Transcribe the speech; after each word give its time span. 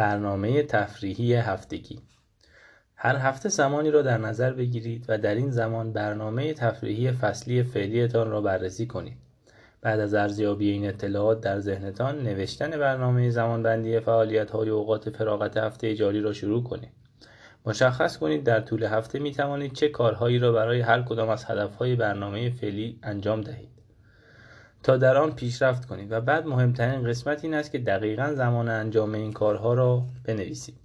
برنامه 0.00 0.62
تفریحی 0.62 1.34
هفتگی 1.34 1.98
هر 2.96 3.16
هفته 3.16 3.48
زمانی 3.48 3.90
را 3.90 4.02
در 4.02 4.18
نظر 4.18 4.52
بگیرید 4.52 5.04
و 5.08 5.18
در 5.18 5.34
این 5.34 5.50
زمان 5.50 5.92
برنامه 5.92 6.54
تفریحی 6.54 7.12
فصلی 7.12 7.62
فعلیتان 7.62 8.30
را 8.30 8.40
بررسی 8.40 8.86
کنید. 8.86 9.16
بعد 9.80 10.00
از 10.00 10.14
ارزیابی 10.14 10.70
این 10.70 10.88
اطلاعات 10.88 11.40
در 11.40 11.60
ذهنتان 11.60 12.22
نوشتن 12.22 12.70
برنامه 12.70 13.30
زمانبندی 13.30 14.00
فعالیت 14.00 14.50
های 14.50 14.68
اوقات 14.68 15.10
فراغت 15.10 15.56
هفته 15.56 15.94
جاری 15.94 16.20
را 16.20 16.32
شروع 16.32 16.62
کنید. 16.62 16.92
مشخص 17.66 18.18
کنید 18.18 18.44
در 18.44 18.60
طول 18.60 18.82
هفته 18.82 19.18
می 19.18 19.32
توانید 19.32 19.72
چه 19.72 19.88
کارهایی 19.88 20.38
را 20.38 20.52
برای 20.52 20.80
هر 20.80 21.02
کدام 21.02 21.28
از 21.28 21.44
هدفهای 21.44 21.96
برنامه 21.96 22.50
فعلی 22.50 22.98
انجام 23.02 23.40
دهید. 23.40 23.79
تا 24.82 24.96
در 24.96 25.16
آن 25.16 25.32
پیشرفت 25.32 25.84
کنید 25.84 26.12
و 26.12 26.20
بعد 26.20 26.46
مهمترین 26.46 27.08
قسمت 27.08 27.44
این 27.44 27.54
است 27.54 27.72
که 27.72 27.78
دقیقا 27.78 28.34
زمان 28.34 28.68
انجام 28.68 29.14
این 29.14 29.32
کارها 29.32 29.74
را 29.74 30.02
بنویسید. 30.24 30.76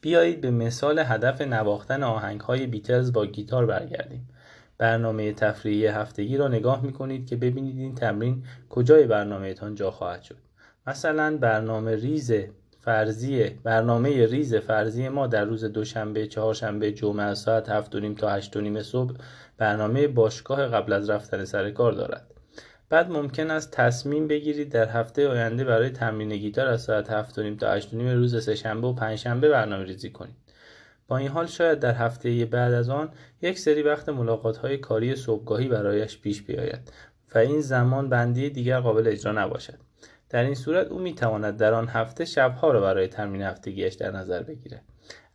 بیایید 0.00 0.40
به 0.40 0.50
مثال 0.50 0.98
هدف 0.98 1.40
نواختن 1.40 2.02
آهنگ 2.02 2.40
های 2.40 2.66
بیتلز 2.66 3.12
با 3.12 3.26
گیتار 3.26 3.66
برگردیم. 3.66 4.28
برنامه 4.78 5.32
تفریحی 5.32 5.86
هفتگی 5.86 6.36
را 6.36 6.48
نگاه 6.48 6.82
می 6.82 6.92
کنید 6.92 7.26
که 7.26 7.36
ببینید 7.36 7.78
این 7.78 7.94
تمرین 7.94 8.44
کجای 8.70 9.06
برنامهتان 9.06 9.74
جا 9.74 9.90
خواهد 9.90 10.22
شد. 10.22 10.36
مثلا 10.86 11.36
برنامه 11.36 11.96
ریز 11.96 12.32
فرضی 12.80 13.44
برنامه 13.44 14.26
ریز 14.26 14.54
فرضی 14.54 15.08
ما 15.08 15.26
در 15.26 15.44
روز 15.44 15.64
دوشنبه، 15.64 16.26
چهارشنبه، 16.26 16.92
جمعه 16.92 17.34
ساعت 17.34 17.68
7 17.68 18.14
تا 18.14 18.30
8 18.30 18.82
صبح 18.82 19.14
برنامه 19.58 20.08
باشگاه 20.08 20.66
قبل 20.66 20.92
از 20.92 21.10
رفتن 21.10 21.44
سر 21.44 21.70
کار 21.70 21.92
دارد. 21.92 22.27
بعد 22.90 23.10
ممکن 23.10 23.50
است 23.50 23.72
تصمیم 23.72 24.28
بگیرید 24.28 24.68
در 24.68 24.88
هفته 24.88 25.28
آینده 25.28 25.64
برای 25.64 25.90
تمرین 25.90 26.36
گیتار 26.36 26.66
از 26.66 26.82
ساعت 26.82 27.10
7 27.10 27.56
تا 27.56 27.72
8 27.72 27.94
روز 27.94 28.44
سهشنبه 28.44 28.86
و 28.86 28.92
پنجشنبه 28.92 29.48
برنامه 29.48 29.84
ریزی 29.84 30.10
کنید. 30.10 30.36
با 31.08 31.16
این 31.16 31.28
حال 31.28 31.46
شاید 31.46 31.80
در 31.80 31.94
هفته 31.94 32.44
بعد 32.44 32.72
از 32.72 32.88
آن 32.88 33.08
یک 33.42 33.58
سری 33.58 33.82
وقت 33.82 34.08
ملاقات 34.08 34.56
های 34.56 34.78
کاری 34.78 35.16
صبحگاهی 35.16 35.68
برایش 35.68 36.18
پیش 36.18 36.42
بیاید 36.42 36.92
و 37.34 37.38
این 37.38 37.60
زمان 37.60 38.08
بندی 38.08 38.50
دیگر 38.50 38.80
قابل 38.80 39.08
اجرا 39.08 39.32
نباشد. 39.32 39.78
در 40.30 40.44
این 40.44 40.54
صورت 40.54 40.86
او 40.86 40.98
می 40.98 41.14
تواند 41.14 41.56
در 41.56 41.74
آن 41.74 41.88
هفته 41.88 42.24
شبها 42.24 42.70
را 42.70 42.80
برای 42.80 43.06
تمرین 43.06 43.42
هفتگیش 43.42 43.94
در 43.94 44.10
نظر 44.10 44.42
بگیرد. 44.42 44.82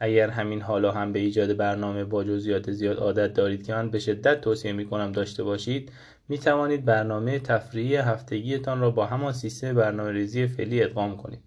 اگر 0.03 0.29
همین 0.29 0.61
حالا 0.61 0.91
هم 0.91 1.13
به 1.13 1.19
ایجاد 1.19 1.57
برنامه 1.57 2.03
با 2.03 2.23
جزئیات 2.23 2.71
زیاد 2.71 2.97
عادت 2.97 3.33
دارید 3.33 3.65
که 3.65 3.73
من 3.73 3.89
به 3.89 3.99
شدت 3.99 4.41
توصیه 4.41 4.71
می 4.73 4.85
کنم 4.85 5.11
داشته 5.11 5.43
باشید 5.43 5.91
می 6.29 6.37
توانید 6.37 6.85
برنامه 6.85 7.39
تفریحی 7.39 7.95
هفتگیتان 7.95 8.79
را 8.79 8.91
با 8.91 9.05
همان 9.05 9.33
سیستم 9.33 9.73
برنامه 9.73 10.11
ریزی 10.11 10.47
فعلی 10.47 10.83
ادغام 10.83 11.17
کنید. 11.17 11.39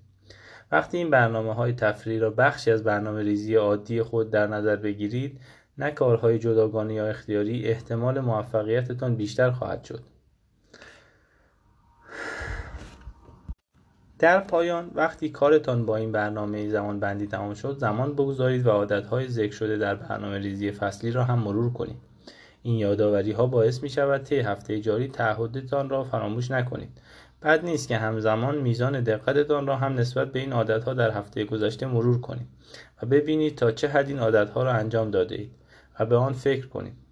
وقتی 0.73 0.99
این 0.99 1.11
برنامه 1.11 1.55
های 1.55 1.73
تفریحی 1.73 2.19
را 2.19 2.31
بخشی 2.31 2.71
از 2.71 2.85
برنامه 2.85 3.23
ریزی 3.23 3.55
عادی 3.55 4.03
خود 4.03 4.31
در 4.31 4.47
نظر 4.47 4.77
بگیرید 4.77 5.41
نه 5.79 5.91
کارهای 5.91 6.39
جداگانه 6.39 6.95
یا 6.95 7.07
اختیاری 7.07 7.69
احتمال 7.69 8.21
موفقیتتان 8.21 9.17
بیشتر 9.17 9.51
خواهد 9.51 9.85
شد. 9.85 10.16
در 14.19 14.41
پایان 14.41 14.91
وقتی 14.95 15.29
کارتان 15.29 15.87
با 15.87 15.97
این 15.97 16.13
برنامه 16.13 16.69
زمان 16.69 17.01
بندی 17.01 17.27
تمام 17.27 17.55
شد 17.55 17.79
زمان 17.79 18.13
بگذارید 18.13 18.67
و 18.67 18.71
عادتهای 18.71 19.29
ذکر 19.29 19.53
شده 19.53 19.77
در 19.77 19.95
برنامه 19.95 20.39
ریزی 20.39 20.71
فصلی 20.71 21.11
را 21.11 21.25
هم 21.25 21.39
مرور 21.39 21.73
کنید. 21.73 21.97
این 22.63 22.79
یادآوری 22.79 23.33
ها 23.33 23.47
باعث 23.47 23.83
می 23.83 23.89
شود 23.89 24.23
طی 24.23 24.41
هفته 24.41 24.81
جاری 24.81 25.09
تعهدتان 25.09 25.89
را 25.89 26.05
فراموش 26.05 26.51
نکنید. 26.51 26.89
بد 27.43 27.65
نیست 27.65 27.89
که 27.89 27.97
همزمان 27.97 28.59
میزان 28.59 29.01
دقتتان 29.01 29.67
را 29.67 29.77
هم 29.77 29.95
نسبت 29.95 30.33
به 30.33 30.39
این 30.39 30.53
عادتها 30.53 30.95
در 30.95 31.11
هفته 31.11 31.45
گذشته 31.45 31.87
مرور 31.87 32.21
کنید 32.21 32.47
و 33.03 33.07
ببینید 33.07 33.59
تا 33.59 33.73
چه 33.73 33.89
حد 33.89 34.09
این 34.09 34.19
عادتها 34.19 34.63
را 34.63 34.73
انجام 34.73 35.11
داده 35.11 35.35
اید 35.35 35.51
و 36.01 36.07
به 36.07 36.17
آن 36.17 36.33
فکر 36.33 36.67
کنید. 36.67 37.06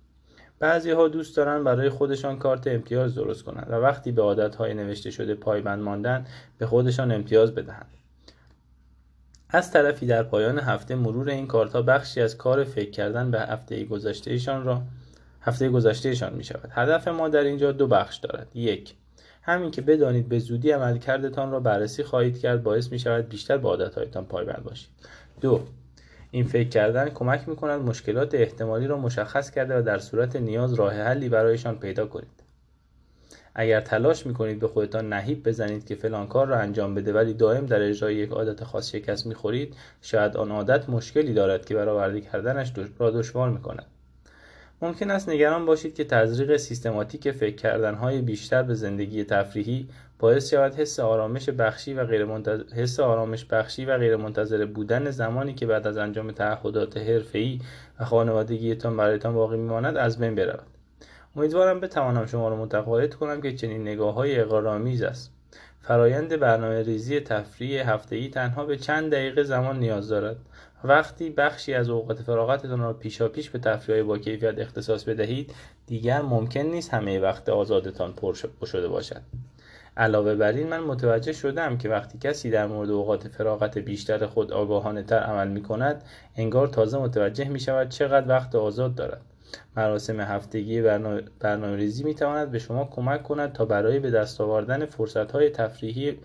بعضی 0.58 0.90
ها 0.90 1.08
دوست 1.08 1.36
دارند 1.36 1.64
برای 1.64 1.88
خودشان 1.88 2.38
کارت 2.38 2.66
امتیاز 2.66 3.14
درست 3.14 3.42
کنند 3.42 3.66
و 3.70 3.74
وقتی 3.74 4.12
به 4.12 4.22
عادتهای 4.22 4.74
نوشته 4.74 5.10
شده 5.10 5.34
پایبند 5.34 5.82
ماندن 5.82 6.26
به 6.58 6.66
خودشان 6.66 7.12
امتیاز 7.12 7.54
بدهند. 7.54 7.90
از 9.48 9.70
طرفی 9.70 10.06
در 10.06 10.22
پایان 10.22 10.58
هفته 10.58 10.94
مرور 10.94 11.30
این 11.30 11.46
کارت 11.46 11.72
ها 11.72 11.82
بخشی 11.82 12.20
از 12.20 12.36
کار 12.36 12.64
فکر 12.64 12.90
کردن 12.90 13.30
به 13.30 13.40
هفته 13.40 13.84
گذشتهشان 13.84 14.64
را 14.64 14.82
هفته 15.40 15.68
گذشتهشان 15.68 16.34
می 16.34 16.44
شود. 16.44 16.68
هدف 16.70 17.08
ما 17.08 17.28
در 17.28 17.44
اینجا 17.44 17.72
دو 17.72 17.86
بخش 17.86 18.16
دارد. 18.16 18.56
یک 18.56 18.94
همین 19.42 19.70
که 19.70 19.82
بدانید 19.82 20.28
به 20.28 20.38
زودی 20.38 20.70
عملکردتان 20.70 21.50
را 21.50 21.60
بررسی 21.60 22.02
خواهید 22.02 22.40
کرد 22.40 22.62
باعث 22.62 22.92
می 22.92 22.98
شود 22.98 23.28
بیشتر 23.28 23.58
به 23.58 23.68
عادتهایتان 23.68 24.24
پایبند 24.24 24.62
باشید. 24.64 24.88
دو 25.40 25.60
این 26.34 26.44
فکر 26.44 26.68
کردن 26.68 27.08
کمک 27.08 27.48
می 27.48 27.56
کند 27.56 27.80
مشکلات 27.80 28.34
احتمالی 28.34 28.86
را 28.86 28.98
مشخص 28.98 29.50
کرده 29.50 29.78
و 29.78 29.82
در 29.82 29.98
صورت 29.98 30.36
نیاز 30.36 30.74
راه 30.74 30.94
حلی 30.94 31.28
برایشان 31.28 31.78
پیدا 31.78 32.06
کنید. 32.06 32.42
اگر 33.54 33.80
تلاش 33.80 34.26
می 34.26 34.34
کنید 34.34 34.58
به 34.58 34.68
خودتان 34.68 35.12
نهیب 35.12 35.48
بزنید 35.48 35.86
که 35.86 35.94
فلان 35.94 36.26
کار 36.26 36.46
را 36.46 36.58
انجام 36.58 36.94
بده 36.94 37.12
ولی 37.12 37.34
دائم 37.34 37.66
در 37.66 37.82
اجرای 37.82 38.14
یک 38.14 38.30
عادت 38.30 38.64
خاص 38.64 38.90
شکست 38.90 39.26
می 39.26 39.34
خورید 39.34 39.76
شاید 40.02 40.36
آن 40.36 40.50
عادت 40.50 40.88
مشکلی 40.88 41.34
دارد 41.34 41.64
که 41.64 41.74
برآورده 41.74 42.20
کردنش 42.20 42.72
را 42.98 43.10
دشوار 43.10 43.50
می 43.50 43.62
کند. 43.62 43.86
ممکن 44.82 45.10
است 45.10 45.28
نگران 45.28 45.66
باشید 45.66 45.94
که 45.94 46.04
تزریق 46.04 46.56
سیستماتیک 46.56 47.30
فکر 47.30 47.56
کردنهای 47.56 48.20
بیشتر 48.20 48.62
به 48.62 48.74
زندگی 48.74 49.24
تفریحی 49.24 49.88
باعث 50.18 50.50
شود 50.50 50.74
حس 50.74 51.00
آرامش 51.00 51.48
بخشی 51.48 51.94
و 51.94 52.04
غیر 52.04 52.26
حس 52.74 53.00
آرامش 53.00 53.44
بخشی 53.44 53.84
و 53.84 53.98
غیر 53.98 54.16
منتظر 54.16 54.64
بودن 54.64 55.10
زمانی 55.10 55.54
که 55.54 55.66
بعد 55.66 55.86
از 55.86 55.96
انجام 55.96 56.32
تعهدات 56.32 56.96
حرفه‌ای 56.96 57.60
و 58.00 58.04
خانوادگیتان 58.04 58.96
برایتان 58.96 59.34
باقی 59.34 59.56
میماند 59.56 59.96
از 59.96 60.18
بین 60.18 60.34
برود. 60.34 60.66
امیدوارم 61.36 61.80
بتوانم 61.80 62.26
شما 62.26 62.48
را 62.48 62.56
متقاعد 62.56 63.14
کنم 63.14 63.40
که 63.40 63.52
چنین 63.52 63.82
نگاه 63.82 64.14
های 64.14 64.40
است. 65.04 65.30
فرایند 65.82 66.36
برنامه 66.36 66.82
ریزی 66.82 67.20
تفریح 67.20 67.92
هفته‌ای 67.92 68.28
تنها 68.28 68.64
به 68.64 68.76
چند 68.76 69.12
دقیقه 69.12 69.42
زمان 69.42 69.78
نیاز 69.78 70.08
دارد. 70.08 70.36
وقتی 70.84 71.30
بخشی 71.30 71.74
از 71.74 71.88
اوقات 71.88 72.22
فراغتتان 72.22 72.80
را 72.80 72.92
پیشا 72.92 73.28
پیش 73.28 73.50
به 73.50 73.58
تفریح 73.58 74.02
با 74.02 74.18
کیفیت 74.18 74.58
اختصاص 74.58 75.04
بدهید 75.04 75.54
دیگر 75.86 76.22
ممکن 76.22 76.60
نیست 76.60 76.94
همه 76.94 77.18
وقت 77.18 77.48
آزادتان 77.48 78.12
پر 78.12 78.34
شده 78.64 78.88
باشد. 78.88 79.20
علاوه 79.96 80.34
بر 80.34 80.52
این 80.52 80.68
من 80.68 80.80
متوجه 80.80 81.32
شدم 81.32 81.78
که 81.78 81.88
وقتی 81.88 82.18
کسی 82.18 82.50
در 82.50 82.66
مورد 82.66 82.90
اوقات 82.90 83.28
فراغت 83.28 83.78
بیشتر 83.78 84.26
خود 84.26 84.52
آگاهانه 84.52 85.02
تر 85.02 85.18
عمل 85.18 85.48
می 85.48 85.62
کند 85.62 86.02
انگار 86.36 86.68
تازه 86.68 86.98
متوجه 86.98 87.48
می 87.48 87.60
شود 87.60 87.88
چقدر 87.88 88.28
وقت 88.28 88.54
آزاد 88.54 88.94
دارد. 88.94 89.20
مراسم 89.76 90.20
هفتگی 90.20 90.82
برنامه 90.82 91.76
ریزی 91.76 92.04
می 92.04 92.14
تواند 92.14 92.50
به 92.50 92.58
شما 92.58 92.84
کمک 92.84 93.22
کند 93.22 93.52
تا 93.52 93.64
برای 93.64 93.98
به 93.98 94.10
دست 94.10 94.40
آوردن 94.40 94.86
فرصت 94.86 95.32
های 95.32 95.50
تفریحی 95.50 96.18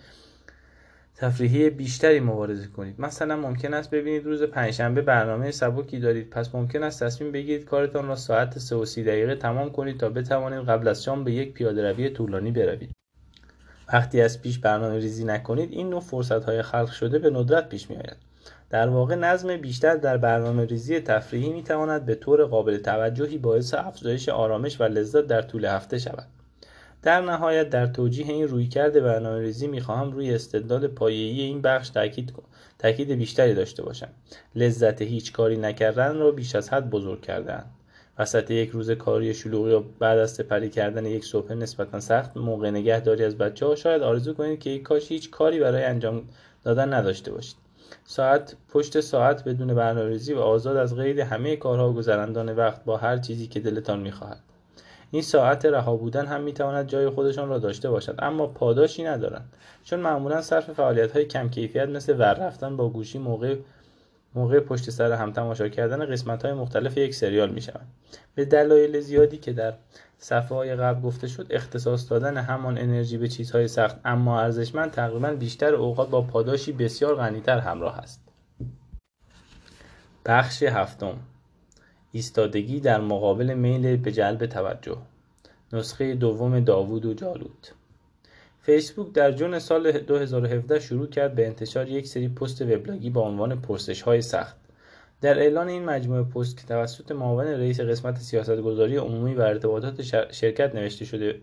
تفریحی 1.15 1.69
بیشتری 1.69 2.19
مبارزه 2.19 2.67
کنید. 2.67 3.01
مثلا 3.01 3.35
ممکن 3.35 3.73
است 3.73 3.89
ببینید 3.89 4.25
روز 4.25 4.43
پنجشنبه 4.43 5.01
برنامه 5.01 5.51
سبکی 5.51 5.99
دارید. 5.99 6.29
پس 6.29 6.55
ممکن 6.55 6.83
است 6.83 7.03
تصمیم 7.03 7.31
بگیرید 7.31 7.65
کارتان 7.65 8.07
را 8.07 8.15
ساعت 8.15 8.59
3 8.59 8.75
و 8.75 8.85
30 8.85 9.03
دقیقه 9.03 9.35
تمام 9.35 9.69
کنید 9.69 9.99
تا 9.99 10.09
بتوانید 10.09 10.69
قبل 10.69 10.87
از 10.87 11.03
شام 11.03 11.23
به 11.23 11.31
یک 11.31 11.53
پیاده 11.53 11.91
روی 11.91 12.09
طولانی 12.09 12.51
بروید. 12.51 12.98
وقتی 13.93 14.21
از 14.21 14.41
پیش 14.41 14.59
برنامه 14.59 14.99
ریزی 14.99 15.25
نکنید 15.25 15.71
این 15.71 15.89
نوع 15.89 15.99
فرصت 15.99 16.43
های 16.43 16.61
خلق 16.61 16.91
شده 16.91 17.19
به 17.19 17.29
ندرت 17.29 17.69
پیش 17.69 17.89
می 17.89 17.95
آید. 17.95 18.17
در 18.69 18.89
واقع 18.89 19.15
نظم 19.15 19.57
بیشتر 19.57 19.95
در 19.95 20.17
برنامه 20.17 20.65
ریزی 20.65 20.99
تفریحی 20.99 21.49
می 21.49 21.63
تواند 21.63 22.05
به 22.05 22.15
طور 22.15 22.45
قابل 22.45 22.77
توجهی 22.77 23.37
باعث 23.37 23.73
افزایش 23.73 24.29
آرامش 24.29 24.81
و 24.81 24.83
لذت 24.83 25.27
در 25.27 25.41
طول 25.41 25.65
هفته 25.65 25.99
شود. 25.99 26.27
در 27.01 27.21
نهایت 27.21 27.69
در 27.69 27.87
توجیه 27.87 28.29
این 28.29 28.47
رویکرد 28.47 29.03
برنامه 29.03 29.39
ریزی 29.39 29.67
می 29.67 29.81
خواهم 29.81 30.11
روی 30.11 30.35
استدلال 30.35 30.87
پایه‌ای 30.87 31.41
این 31.41 31.61
بخش 31.61 31.89
تاکید 31.89 32.33
تاکید 32.79 33.11
بیشتری 33.11 33.53
داشته 33.53 33.83
باشم. 33.83 34.09
لذت 34.55 35.01
هیچ 35.01 35.33
کاری 35.33 35.57
نکردن 35.57 36.17
را 36.17 36.31
بیش 36.31 36.55
از 36.55 36.69
حد 36.69 36.89
بزرگ 36.89 37.21
کردن. 37.21 37.65
وسط 38.19 38.51
یک 38.51 38.69
روز 38.69 38.91
کاری 38.91 39.33
شلوغی 39.33 39.71
یا 39.71 39.83
بعد 39.99 40.17
از 40.17 40.31
سپری 40.31 40.69
کردن 40.69 41.05
یک 41.05 41.25
صبح 41.25 41.53
نسبتا 41.53 41.99
سخت 41.99 42.37
موقع 42.37 42.69
نگهداری 42.69 43.23
از 43.23 43.37
بچه 43.37 43.65
ها 43.65 43.75
شاید 43.75 44.01
آرزو 44.01 44.33
کنید 44.33 44.59
که 44.59 44.69
یک 44.69 44.83
کاش 44.83 45.11
هیچ 45.11 45.29
کاری 45.29 45.59
برای 45.59 45.83
انجام 45.83 46.21
دادن 46.63 46.93
نداشته 46.93 47.31
باشید. 47.31 47.55
ساعت 48.05 48.55
پشت 48.69 48.99
ساعت 48.99 49.43
بدون 49.43 49.73
برنامه‌ریزی 49.73 50.33
و 50.33 50.39
آزاد 50.39 50.77
از 50.77 50.95
غیر 50.95 51.21
همه 51.21 51.55
کارها 51.55 51.89
و 51.89 51.93
گذراندن 51.93 52.55
وقت 52.55 52.83
با 52.83 52.97
هر 52.97 53.17
چیزی 53.17 53.47
که 53.47 53.59
دلتان 53.59 53.99
می‌خواهد. 53.99 54.39
این 55.11 55.21
ساعت 55.21 55.65
رها 55.65 55.95
بودن 55.95 56.25
هم 56.25 56.41
می‌تواند 56.41 56.87
جای 56.87 57.09
خودشان 57.09 57.49
را 57.49 57.57
داشته 57.57 57.89
باشد 57.89 58.15
اما 58.19 58.47
پاداشی 58.47 59.03
ندارند 59.03 59.53
چون 59.83 59.99
معمولا 59.99 60.41
صرف 60.41 60.71
فعالیت 60.71 61.11
های 61.11 61.25
کم 61.25 61.49
کیفیت 61.49 61.89
مثل 61.89 62.19
ور 62.19 62.33
رفتن 62.33 62.77
با 62.77 62.89
گوشی 62.89 63.17
موقع 63.17 63.55
موقع 64.35 64.59
پشت 64.59 64.89
سر 64.89 65.11
هم 65.11 65.31
تماشا 65.31 65.69
کردن 65.69 66.05
قسمت 66.05 66.45
های 66.45 66.53
مختلف 66.53 66.97
یک 66.97 67.15
سریال 67.15 67.49
می 67.49 67.61
شوند. 67.61 67.87
به 68.35 68.45
دلایل 68.45 68.99
زیادی 68.99 69.37
که 69.37 69.53
در 69.53 69.73
صفحه 70.17 70.57
های 70.57 70.75
قبل 70.75 71.01
گفته 71.01 71.27
شد 71.27 71.47
اختصاص 71.49 72.11
دادن 72.11 72.37
همان 72.37 72.77
انرژی 72.77 73.17
به 73.17 73.27
چیزهای 73.27 73.67
سخت 73.67 73.97
اما 74.05 74.41
ارزشمند 74.41 74.91
تقریبا 74.91 75.31
بیشتر 75.31 75.75
اوقات 75.75 76.09
با 76.09 76.21
پاداشی 76.21 76.71
بسیار 76.71 77.15
غنیتر 77.15 77.59
همراه 77.59 77.97
است. 77.97 78.21
بخش 80.25 80.63
هفتم. 80.63 81.17
ایستادگی 82.11 82.79
در 82.79 83.01
مقابل 83.01 83.53
میل 83.53 83.97
به 83.97 84.11
جلب 84.11 84.45
توجه. 84.45 84.97
نسخه 85.73 86.15
دوم 86.15 86.59
داوود 86.59 87.05
و 87.05 87.13
جالوت. 87.13 87.73
فیسبوک 88.69 89.13
در 89.13 89.31
جون 89.31 89.59
سال 89.59 89.91
2017 89.91 90.79
شروع 90.79 91.07
کرد 91.07 91.35
به 91.35 91.47
انتشار 91.47 91.89
یک 91.89 92.07
سری 92.07 92.27
پست 92.27 92.61
وبلاگی 92.61 93.09
با 93.09 93.21
عنوان 93.21 93.61
پرسش 93.61 94.01
های 94.01 94.21
سخت. 94.21 94.55
در 95.21 95.39
اعلان 95.39 95.67
این 95.67 95.85
مجموعه 95.85 96.23
پست 96.23 96.57
که 96.57 96.67
توسط 96.67 97.11
معاون 97.11 97.47
رئیس 97.47 97.79
قسمت 97.79 98.17
سیاستگذاری 98.17 98.97
عمومی 98.97 99.35
و 99.35 99.41
ارتباطات 99.41 100.01
شرکت 100.31 100.75
نوشته 100.75 101.05
شده 101.05 101.41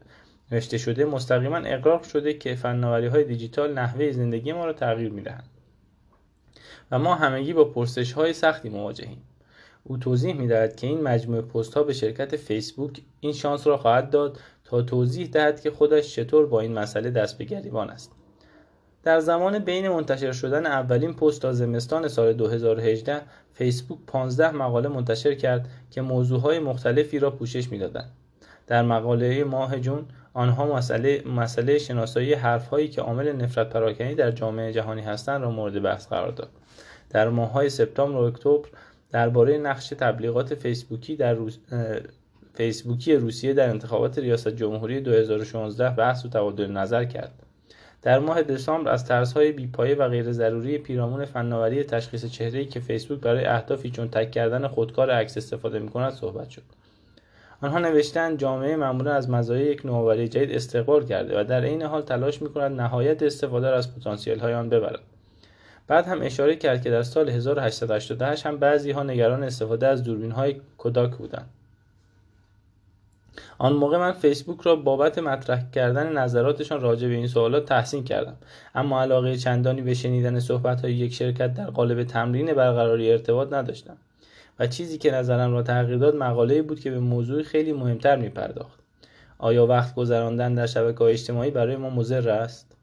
نوشته 0.52 0.78
شده 0.78 1.04
مستقیما 1.04 1.56
اقرار 1.56 2.02
شده 2.02 2.34
که 2.34 2.54
فناوری 2.54 3.06
های 3.06 3.24
دیجیتال 3.24 3.72
نحوه 3.72 4.12
زندگی 4.12 4.52
ما 4.52 4.64
را 4.64 4.72
تغییر 4.72 5.12
می‌دهند. 5.12 5.48
و 6.90 6.98
ما 6.98 7.14
همگی 7.14 7.52
با 7.52 7.64
پرسش 7.64 8.12
های 8.12 8.32
سختی 8.32 8.68
مواجهیم. 8.68 9.22
او 9.84 9.96
توضیح 9.96 10.34
می‌دهد 10.34 10.76
که 10.76 10.86
این 10.86 11.02
مجموعه 11.02 11.42
پست 11.42 11.74
ها 11.74 11.82
به 11.82 11.92
شرکت 11.92 12.36
فیسبوک 12.36 13.00
این 13.20 13.32
شانس 13.32 13.66
را 13.66 13.76
خواهد 13.76 14.10
داد 14.10 14.38
تا 14.68 14.82
توضیح 14.82 15.26
دهد 15.26 15.60
که 15.60 15.70
خودش 15.70 16.14
چطور 16.14 16.46
با 16.46 16.60
این 16.60 16.72
مسئله 16.72 17.10
دست 17.10 17.38
به 17.38 17.44
گریبان 17.44 17.90
است. 17.90 18.12
در 19.02 19.20
زمان 19.20 19.58
بین 19.58 19.88
منتشر 19.88 20.32
شدن 20.32 20.66
اولین 20.66 21.14
پست 21.14 21.42
تا 21.42 21.52
زمستان 21.52 22.08
سال 22.08 22.32
2018 22.32 23.20
فیسبوک 23.52 23.98
15 24.06 24.50
مقاله 24.50 24.88
منتشر 24.88 25.34
کرد 25.34 25.68
که 25.90 26.00
موضوعهای 26.00 26.58
مختلفی 26.58 27.18
را 27.18 27.30
پوشش 27.30 27.68
می‌دادند. 27.68 28.10
در 28.66 28.82
مقاله 28.82 29.44
ماه 29.44 29.80
جون 29.80 30.06
آنها 30.34 30.76
مسئله, 30.76 31.22
مسئله 31.26 31.78
شناسایی 31.78 32.34
حرفهایی 32.34 32.88
که 32.88 33.00
عامل 33.00 33.32
نفرت 33.32 33.70
پراکنی 33.70 34.14
در 34.14 34.30
جامعه 34.30 34.72
جهانی 34.72 35.02
هستند 35.02 35.42
را 35.42 35.50
مورد 35.50 35.82
بحث 35.82 36.06
قرار 36.06 36.32
داد. 36.32 36.50
در 37.10 37.28
ماههای 37.28 37.70
سپتامبر 37.70 38.20
و 38.20 38.22
اکتبر 38.22 38.68
درباره 39.10 39.58
نقش 39.58 39.88
تبلیغات 39.88 40.54
فیسبوکی 40.54 41.16
در 41.16 41.34
روز... 41.34 41.58
فیسبوکی 42.56 43.14
روسیه 43.14 43.52
در 43.52 43.68
انتخابات 43.68 44.18
ریاست 44.18 44.48
جمهوری 44.48 45.00
2016 45.00 45.90
بحث 45.90 46.24
و 46.24 46.28
تبادل 46.28 46.70
نظر 46.70 47.04
کرد. 47.04 47.32
در 48.02 48.18
ماه 48.18 48.42
دسامبر 48.42 48.92
از 48.92 49.04
ترس‌های 49.04 49.52
بیپایه 49.52 49.94
و 49.94 50.08
غیر 50.08 50.32
ضروری 50.32 50.78
پیرامون 50.78 51.24
فناوری 51.24 51.84
تشخیص 51.84 52.24
چهره‌ای 52.24 52.64
که 52.64 52.80
فیسبوک 52.80 53.20
برای 53.20 53.44
اهدافی 53.44 53.90
چون 53.90 54.08
تک 54.08 54.30
کردن 54.30 54.68
خودکار 54.68 55.10
عکس 55.10 55.36
استفاده 55.36 55.78
می‌کند 55.78 56.12
صحبت 56.12 56.50
شد. 56.50 56.62
آنها 57.62 57.78
نوشتند 57.78 58.38
جامعه 58.38 58.76
معمولا 58.76 59.12
از 59.12 59.30
مزایای 59.30 59.66
یک 59.66 59.86
نوآوری 59.86 60.28
جدید 60.28 60.52
استقبال 60.56 61.04
کرده 61.04 61.40
و 61.40 61.44
در 61.44 61.64
عین 61.64 61.82
حال 61.82 62.02
تلاش 62.02 62.42
می‌کند 62.42 62.80
نهایت 62.80 63.22
استفاده 63.22 63.70
را 63.70 63.76
از 63.76 63.96
پتانسیل‌های 63.96 64.54
آن 64.54 64.68
ببرد. 64.68 65.00
بعد 65.88 66.06
هم 66.06 66.22
اشاره 66.22 66.56
کرد 66.56 66.82
که 66.82 66.90
در 66.90 67.02
سال 67.02 67.28
1888 67.28 68.46
هم 68.46 68.56
بعضی 68.56 68.90
ها 68.90 69.02
نگران 69.02 69.42
استفاده 69.42 69.86
از 69.86 70.04
دوربین 70.04 70.30
های 70.30 70.56
کوداک 70.78 71.16
بودند. 71.16 71.48
آن 73.58 73.72
موقع 73.72 73.98
من 73.98 74.12
فیسبوک 74.12 74.60
را 74.60 74.76
بابت 74.76 75.18
مطرح 75.18 75.70
کردن 75.70 76.12
نظراتشان 76.12 76.80
راجع 76.80 77.08
به 77.08 77.14
این 77.14 77.26
سوالات 77.26 77.64
تحسین 77.64 78.04
کردم. 78.04 78.36
اما 78.74 79.02
علاقه 79.02 79.36
چندانی 79.36 79.82
به 79.82 79.94
شنیدن 79.94 80.40
صحبت 80.40 80.80
های 80.80 80.94
یک 80.94 81.14
شرکت 81.14 81.54
در 81.54 81.70
قالب 81.70 82.04
تمرین 82.04 82.54
برقراری 82.54 83.12
ارتباط 83.12 83.52
نداشتم 83.52 83.96
و 84.58 84.66
چیزی 84.66 84.98
که 84.98 85.10
نظرم 85.10 85.52
را 85.52 85.62
تغییر 85.62 85.98
داد 85.98 86.16
مقاله 86.16 86.62
بود 86.62 86.80
که 86.80 86.90
به 86.90 86.98
موضوع 86.98 87.42
خیلی 87.42 87.72
مهمتر 87.72 88.16
می 88.16 88.28
پرداخت 88.28 88.80
آیا 89.38 89.66
وقت 89.66 89.94
گذراندن 89.94 90.54
در 90.54 90.66
شبکه 90.66 90.98
های 90.98 91.12
اجتماعی 91.12 91.50
برای 91.50 91.76
ما 91.76 91.90
مضر 91.90 92.30
است؟ 92.30 92.76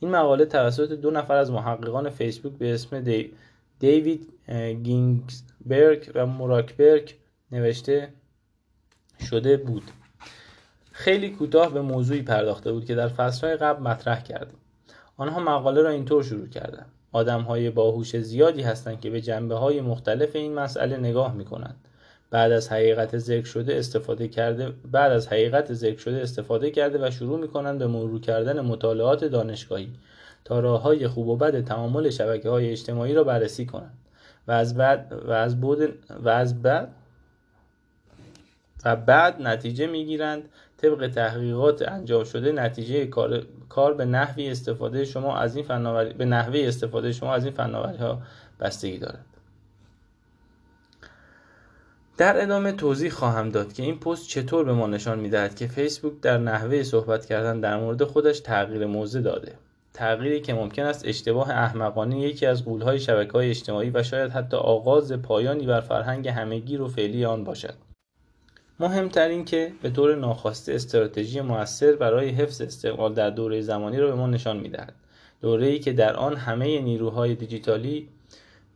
این 0.00 0.10
مقاله 0.10 0.44
توسط 0.44 0.92
دو 0.92 1.10
نفر 1.10 1.36
از 1.36 1.50
محققان 1.50 2.10
فیسبوک 2.10 2.52
به 2.52 2.74
اسم 2.74 3.00
دی... 3.00 3.32
دیوید 3.78 4.28
گینگزبرگ 4.82 6.10
و 6.14 6.26
موراکبرگ 6.26 7.14
نوشته 7.52 8.08
شده 9.20 9.56
بود. 9.56 9.82
خیلی 10.92 11.30
کوتاه 11.30 11.72
به 11.72 11.80
موضوعی 11.80 12.22
پرداخته 12.22 12.72
بود 12.72 12.84
که 12.84 12.94
در 12.94 13.08
فصلهای 13.08 13.56
قبل 13.56 13.82
مطرح 13.82 14.22
کردیم. 14.22 14.58
آنها 15.16 15.40
مقاله 15.40 15.82
را 15.82 15.90
اینطور 15.90 16.22
شروع 16.22 16.48
کردند. 16.48 16.86
آدم 17.12 17.40
های 17.40 17.70
باهوش 17.70 18.16
زیادی 18.16 18.62
هستند 18.62 19.00
که 19.00 19.10
به 19.10 19.20
جنبه 19.20 19.54
های 19.54 19.80
مختلف 19.80 20.36
این 20.36 20.54
مسئله 20.54 20.96
نگاه 20.96 21.34
می 21.34 21.44
کنند 21.44 21.76
بعد 22.30 22.52
از 22.52 22.72
حقیقت 22.72 23.18
ذکر 23.18 23.46
شده 23.46 23.76
استفاده 23.76 24.28
کرده 24.28 24.72
بعد 24.92 25.12
از 25.12 25.28
حقیقت 25.28 25.72
ذکر 25.72 25.98
شده 25.98 26.22
استفاده 26.22 26.70
کرده 26.70 27.06
و 27.06 27.10
شروع 27.10 27.40
می 27.40 27.48
کنند 27.48 27.78
به 27.78 27.86
مرور 27.86 28.20
کردن 28.20 28.60
مطالعات 28.60 29.24
دانشگاهی 29.24 29.88
تا 30.44 30.60
راه 30.60 30.82
های 30.82 31.08
خوب 31.08 31.28
و 31.28 31.36
بد 31.36 31.64
تعامل 31.64 32.10
شبکه 32.10 32.48
های 32.48 32.70
اجتماعی 32.70 33.14
را 33.14 33.24
بررسی 33.24 33.66
کنند. 33.66 33.98
و 34.48 34.52
از 34.52 34.76
بعد 34.76 35.22
و 35.26 35.30
از 35.30 35.60
بود 35.60 35.78
و 36.22 36.28
از 36.28 36.62
بعد 36.62 36.88
بعد 38.94 39.42
نتیجه 39.42 39.86
می‌گیرند. 39.86 40.48
طبق 40.76 41.10
تحقیقات 41.14 41.88
انجام 41.88 42.24
شده 42.24 42.52
نتیجه 42.52 43.06
کار, 43.06 43.42
کار 43.68 43.94
به 43.94 44.04
نحوی 44.04 44.48
استفاده 44.48 45.04
شما 45.04 45.36
از 45.36 45.56
این 45.56 45.64
فناوری 45.64 46.12
به 46.12 46.24
نحوه 46.24 46.58
استفاده 46.58 47.12
شما 47.12 47.34
از 47.34 47.44
این 47.44 47.54
فناوری 47.54 47.96
ها 47.96 48.22
بستگی 48.60 48.98
دارد. 48.98 49.24
در 52.18 52.42
ادامه 52.42 52.72
توضیح 52.72 53.10
خواهم 53.10 53.48
داد 53.48 53.72
که 53.72 53.82
این 53.82 53.98
پست 53.98 54.28
چطور 54.28 54.64
به 54.64 54.72
ما 54.72 54.86
نشان 54.86 55.18
می‌دهد 55.18 55.56
که 55.56 55.66
فیسبوک 55.66 56.20
در 56.22 56.38
نحوه 56.38 56.82
صحبت 56.82 57.26
کردن 57.26 57.60
در 57.60 57.76
مورد 57.76 58.04
خودش 58.04 58.40
تغییر 58.40 58.86
موضع 58.86 59.20
داده. 59.20 59.52
تغییری 59.94 60.40
که 60.40 60.54
ممکن 60.54 60.82
است 60.82 61.06
اشتباه 61.08 61.50
احمقانه 61.50 62.20
یکی 62.20 62.46
از 62.46 62.64
قولهای 62.64 63.00
شبکه 63.00 63.32
های 63.32 63.50
اجتماعی 63.50 63.90
و 63.90 64.02
شاید 64.02 64.30
حتی 64.30 64.56
آغاز 64.56 65.12
پایانی 65.12 65.66
بر 65.66 65.80
فرهنگ 65.80 66.28
همگیر 66.28 66.82
و 66.82 66.88
فعلی 66.88 67.24
آن 67.24 67.44
باشد. 67.44 67.74
مهمتر 68.80 69.28
این 69.28 69.44
که 69.44 69.72
به 69.82 69.90
طور 69.90 70.14
ناخواسته 70.14 70.74
استراتژی 70.74 71.40
موثر 71.40 71.96
برای 71.96 72.28
حفظ 72.28 72.60
استقلال 72.60 73.14
در 73.14 73.30
دوره 73.30 73.60
زمانی 73.60 73.98
را 73.98 74.06
به 74.06 74.14
ما 74.14 74.26
نشان 74.26 74.56
می‌دهد. 74.56 74.92
ای 75.42 75.78
که 75.78 75.92
در 75.92 76.16
آن 76.16 76.36
همه 76.36 76.80
نیروهای 76.80 77.34
دیجیتالی 77.34 78.08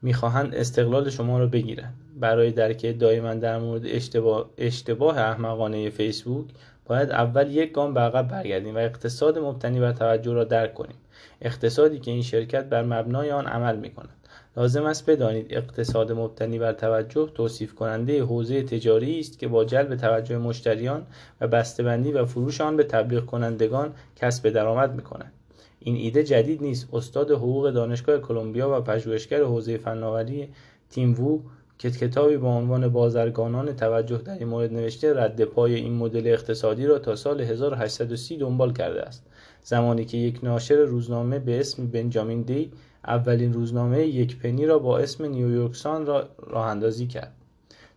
می‌خواهند 0.02 0.54
استقلال 0.54 1.10
شما 1.10 1.38
را 1.38 1.46
بگیرند. 1.46 1.94
برای 2.20 2.50
درک 2.50 2.84
من 3.02 3.38
در 3.38 3.58
مورد 3.58 3.86
اشتباه, 3.86 4.50
اشتباه 4.58 5.18
احمقانه 5.18 5.90
فیسبوک 5.90 6.46
باید 6.86 7.10
اول 7.10 7.50
یک 7.50 7.72
گام 7.72 7.94
به 7.94 8.00
عقب 8.00 8.28
برگردیم 8.28 8.74
و 8.74 8.78
اقتصاد 8.78 9.38
مبتنی 9.38 9.80
بر 9.80 9.92
توجه 9.92 10.32
را 10.32 10.44
درک 10.44 10.74
کنیم. 10.74 10.96
اقتصادی 11.42 11.98
که 11.98 12.10
این 12.10 12.22
شرکت 12.22 12.64
بر 12.64 12.82
مبنای 12.82 13.30
آن 13.30 13.46
عمل 13.46 13.76
می 13.76 13.90
کند 13.90 14.19
لازم 14.56 14.84
است 14.84 15.10
بدانید 15.10 15.46
اقتصاد 15.50 16.12
مبتنی 16.12 16.58
بر 16.58 16.72
توجه 16.72 17.30
توصیف 17.34 17.74
کننده 17.74 18.22
حوزه 18.22 18.62
تجاری 18.62 19.20
است 19.20 19.38
که 19.38 19.48
با 19.48 19.64
جلب 19.64 19.96
توجه 19.96 20.38
مشتریان 20.38 21.06
و 21.40 21.48
بسته‌بندی 21.48 22.12
و 22.12 22.24
فروش 22.24 22.60
آن 22.60 22.76
به 22.76 22.84
تبلیغ 22.84 23.26
کنندگان 23.26 23.92
کسب 24.16 24.50
درآمد 24.50 24.94
می 24.94 25.02
کند. 25.02 25.32
این 25.78 25.96
ایده 25.96 26.24
جدید 26.24 26.62
نیست 26.62 26.88
استاد 26.92 27.30
حقوق 27.30 27.70
دانشگاه 27.70 28.18
کلمبیا 28.18 28.78
و 28.78 28.80
پژوهشگر 28.80 29.42
حوزه 29.42 29.76
فناوری 29.76 30.48
تیم 30.90 31.20
وو 31.20 31.40
که 31.78 31.90
کتابی 31.90 32.36
با 32.36 32.56
عنوان 32.56 32.88
بازرگانان 32.88 33.76
توجه 33.76 34.18
در 34.18 34.38
این 34.38 34.48
مورد 34.48 34.72
نوشته 34.72 35.14
رد 35.14 35.44
پای 35.44 35.74
این 35.74 35.92
مدل 35.92 36.26
اقتصادی 36.26 36.86
را 36.86 36.98
تا 36.98 37.16
سال 37.16 37.40
1830 37.40 38.36
دنبال 38.36 38.72
کرده 38.72 39.02
است 39.02 39.26
زمانی 39.62 40.04
که 40.04 40.16
یک 40.16 40.44
ناشر 40.44 40.74
روزنامه 40.74 41.38
به 41.38 41.60
اسم 41.60 41.86
بنجامین 41.86 42.42
دی 42.42 42.70
اولین 43.06 43.52
روزنامه 43.52 44.06
یک 44.06 44.38
پنی 44.38 44.66
را 44.66 44.78
با 44.78 44.98
اسم 44.98 45.24
نیویورک 45.24 45.76
سان 45.76 46.06
را 46.06 46.28
راه 46.38 46.66
اندازی 46.66 47.06
کرد. 47.06 47.32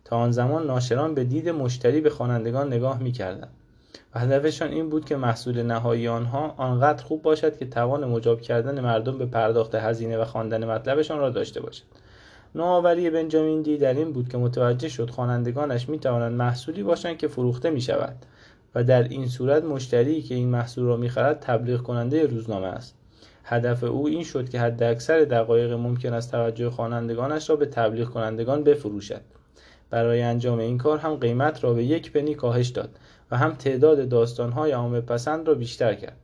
تا 0.04 0.16
آن 0.16 0.32
زمان 0.32 0.66
ناشران 0.66 1.14
به 1.14 1.24
دید 1.24 1.48
مشتری 1.48 2.00
به 2.00 2.10
خوانندگان 2.10 2.66
نگاه 2.66 3.02
می‌کردند. 3.02 3.52
و 4.14 4.18
هدفشان 4.18 4.68
این 4.68 4.90
بود 4.90 5.04
که 5.04 5.16
محصول 5.16 5.62
نهایی 5.62 6.08
آنها 6.08 6.54
آنقدر 6.56 7.02
خوب 7.04 7.22
باشد 7.22 7.58
که 7.58 7.66
توان 7.66 8.04
مجاب 8.04 8.40
کردن 8.40 8.80
مردم 8.80 9.18
به 9.18 9.26
پرداخت 9.26 9.74
هزینه 9.74 10.18
و 10.18 10.24
خواندن 10.24 10.64
مطلبشان 10.64 11.18
را 11.18 11.30
داشته 11.30 11.60
باشد. 11.60 11.84
نوآوری 12.54 13.10
بنجامین 13.10 13.62
دی 13.62 13.78
در 13.78 13.94
این 13.94 14.12
بود 14.12 14.28
که 14.28 14.38
متوجه 14.38 14.88
شد 14.88 15.10
خوانندگانش 15.10 15.88
می 15.88 15.98
توانند 15.98 16.32
محصولی 16.32 16.82
باشند 16.82 17.18
که 17.18 17.28
فروخته 17.28 17.70
می 17.70 17.80
شود 17.80 18.16
و 18.74 18.84
در 18.84 19.02
این 19.02 19.28
صورت 19.28 19.64
مشتری 19.64 20.22
که 20.22 20.34
این 20.34 20.48
محصول 20.48 20.84
را 20.84 20.96
می‌خرد 20.96 21.40
تبلیغ 21.40 21.82
کننده 21.82 22.26
روزنامه 22.26 22.66
است. 22.66 22.94
هدف 23.44 23.84
او 23.84 24.06
این 24.08 24.24
شد 24.24 24.48
که 24.48 24.60
حد 24.60 24.82
اکثر 24.82 25.20
دقایق 25.20 25.72
ممکن 25.72 26.12
است 26.12 26.30
توجه 26.30 26.70
خوانندگانش 26.70 27.50
را 27.50 27.56
به 27.56 27.66
تبلیغ 27.66 28.08
کنندگان 28.08 28.64
بفروشد. 28.64 29.20
برای 29.90 30.22
انجام 30.22 30.58
این 30.58 30.78
کار 30.78 30.98
هم 30.98 31.14
قیمت 31.14 31.64
را 31.64 31.74
به 31.74 31.84
یک 31.84 32.12
پنی 32.12 32.34
کاهش 32.34 32.68
داد 32.68 32.90
و 33.30 33.36
هم 33.36 33.54
تعداد 33.54 34.08
داستانهای 34.08 34.72
عامه 34.72 35.00
پسند 35.00 35.48
را 35.48 35.54
بیشتر 35.54 35.94
کرد. 35.94 36.16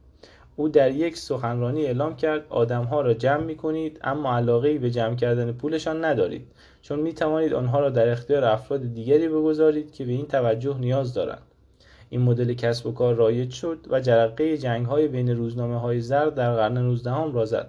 او 0.57 0.69
در 0.69 0.91
یک 0.91 1.17
سخنرانی 1.17 1.87
اعلام 1.87 2.17
کرد 2.17 2.47
آدمها 2.49 3.01
را 3.01 3.15
جمع 3.15 3.45
می 3.45 3.57
کنید 3.57 4.01
اما 4.05 4.37
علاقه 4.37 4.79
به 4.79 4.91
جمع 4.91 5.17
کردن 5.17 5.53
پولشان 5.53 6.05
ندارید 6.05 6.47
چون 6.83 7.01
می 7.01 7.13
توانید 7.13 7.55
آنها 7.55 7.81
را 7.81 7.91
در 7.91 8.09
اختیار 8.09 8.45
افراد 8.45 8.95
دیگری 8.95 9.29
بگذارید 9.29 9.93
که 9.93 10.05
به 10.05 10.13
این 10.13 10.27
توجه 10.27 10.79
نیاز 10.79 11.15
دارند. 11.15 11.43
این 12.11 12.23
مدل 12.23 12.53
کسب 12.53 12.87
و 12.87 12.93
کار 12.93 13.15
رایج 13.15 13.51
شد 13.51 13.79
و 13.91 14.01
جرقه 14.01 14.59
جنگ 14.59 14.87
های 14.87 15.09
بین 15.09 15.37
روزنامه 15.37 15.81
های 15.81 16.01
زرد 16.01 16.35
در 16.35 16.55
قرن 16.55 16.79
19 16.79 17.11
هم 17.11 17.35
را 17.35 17.45
زد 17.45 17.69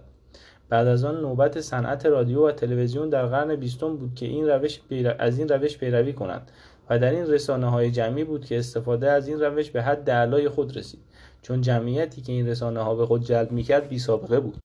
بعد 0.69 0.87
از 0.87 1.03
آن 1.03 1.21
نوبت 1.21 1.61
صنعت 1.61 2.05
رادیو 2.05 2.47
و 2.47 2.51
تلویزیون 2.51 3.09
در 3.09 3.25
قرن 3.25 3.55
بیستم 3.55 3.97
بود 3.97 4.15
که 4.15 4.25
این 4.25 4.47
روش 4.47 4.79
از 5.19 5.39
این 5.39 5.49
روش 5.49 5.77
پیروی 5.77 6.13
کنند 6.13 6.51
و 6.89 6.99
در 6.99 7.11
این 7.11 7.27
رسانه 7.27 7.69
های 7.69 7.91
جمعی 7.91 8.23
بود 8.23 8.45
که 8.45 8.59
استفاده 8.59 9.11
از 9.11 9.27
این 9.27 9.39
روش 9.39 9.71
به 9.71 9.81
حد 9.81 10.09
اعلای 10.09 10.49
خود 10.49 10.77
رسید. 10.77 10.99
چون 11.41 11.61
جمعیتی 11.61 12.21
که 12.21 12.31
این 12.31 12.47
رسانه 12.47 12.79
ها 12.79 12.95
به 12.95 13.05
خود 13.05 13.23
جلب 13.25 13.51
می‌کرد 13.51 13.89
بی 13.89 13.99
سابقه 13.99 14.39
بود. 14.39 14.60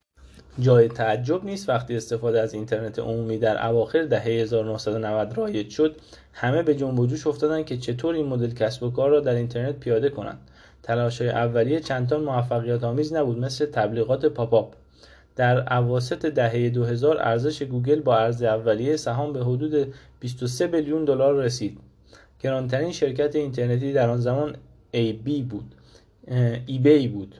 جای 0.58 0.88
تعجب 0.88 1.44
نیست. 1.44 1.68
وقتی 1.68 1.96
استفاده 1.96 2.40
از 2.40 2.54
اینترنت 2.54 2.98
عمومی 2.98 3.38
در 3.38 3.66
اواخر 3.66 4.02
دهه 4.02 4.22
1990 4.22 5.38
رایج 5.38 5.70
شد 5.70 5.96
همه 6.32 6.62
به 6.62 6.74
جنب 6.74 7.00
و 7.00 7.06
جوش 7.06 7.26
افتادن 7.26 7.62
که 7.62 7.76
چطور 7.76 8.14
این 8.14 8.26
مدل 8.26 8.50
کسب 8.50 8.82
و 8.82 8.90
کار 8.90 9.10
را 9.10 9.20
در 9.20 9.34
اینترنت 9.34 9.80
پیاده 9.80 10.08
کنند. 10.08 10.38
تلاش 10.82 11.22
اولیه 11.22 11.80
چندان 11.80 12.24
موفقیت 12.24 12.84
آمیز 12.84 13.12
نبود 13.12 13.38
مثل 13.38 13.66
تبلیغات 13.66 14.26
pop-up 14.26 14.74
در 15.36 15.78
اواسط 15.78 16.26
دهه 16.26 16.68
2000 16.68 17.16
ارزش 17.18 17.62
گوگل 17.62 18.00
با 18.00 18.16
عرضه 18.16 18.42
اولیه 18.42 18.96
سهام 18.96 19.32
به 19.32 19.40
حدود 19.44 19.94
23 20.20 20.66
میلیون 20.66 21.04
دلار 21.04 21.34
رسید. 21.34 21.78
گرانترین 22.40 22.92
شرکت 22.92 23.36
اینترنتی 23.36 23.92
در 23.92 24.10
آن 24.10 24.20
زمان 24.20 24.56
eBay 24.90 25.42
بود 25.42 25.74
eBay 26.66 27.08
بود 27.08 27.34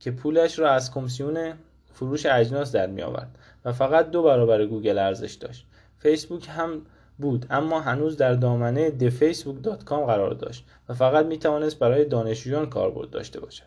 که 0.00 0.10
پولش 0.10 0.58
را 0.58 0.70
از 0.70 0.90
کمیسیون 0.90 1.52
فروش 1.96 2.26
اجناس 2.26 2.72
در 2.72 2.86
می 2.86 3.02
آورد 3.02 3.38
و 3.64 3.72
فقط 3.72 4.10
دو 4.10 4.22
برابر 4.22 4.66
گوگل 4.66 4.98
ارزش 4.98 5.32
داشت. 5.32 5.66
فیسبوک 5.98 6.48
هم 6.50 6.82
بود 7.18 7.46
اما 7.50 7.80
هنوز 7.80 8.16
در 8.16 8.34
دامنه 8.34 8.92
thefacebook.com 9.00 10.06
قرار 10.06 10.30
داشت 10.30 10.64
و 10.88 10.94
فقط 10.94 11.26
می 11.26 11.38
توانست 11.38 11.78
برای 11.78 12.04
دانشجویان 12.04 12.70
کاربرد 12.70 13.10
داشته 13.10 13.40
باشد. 13.40 13.64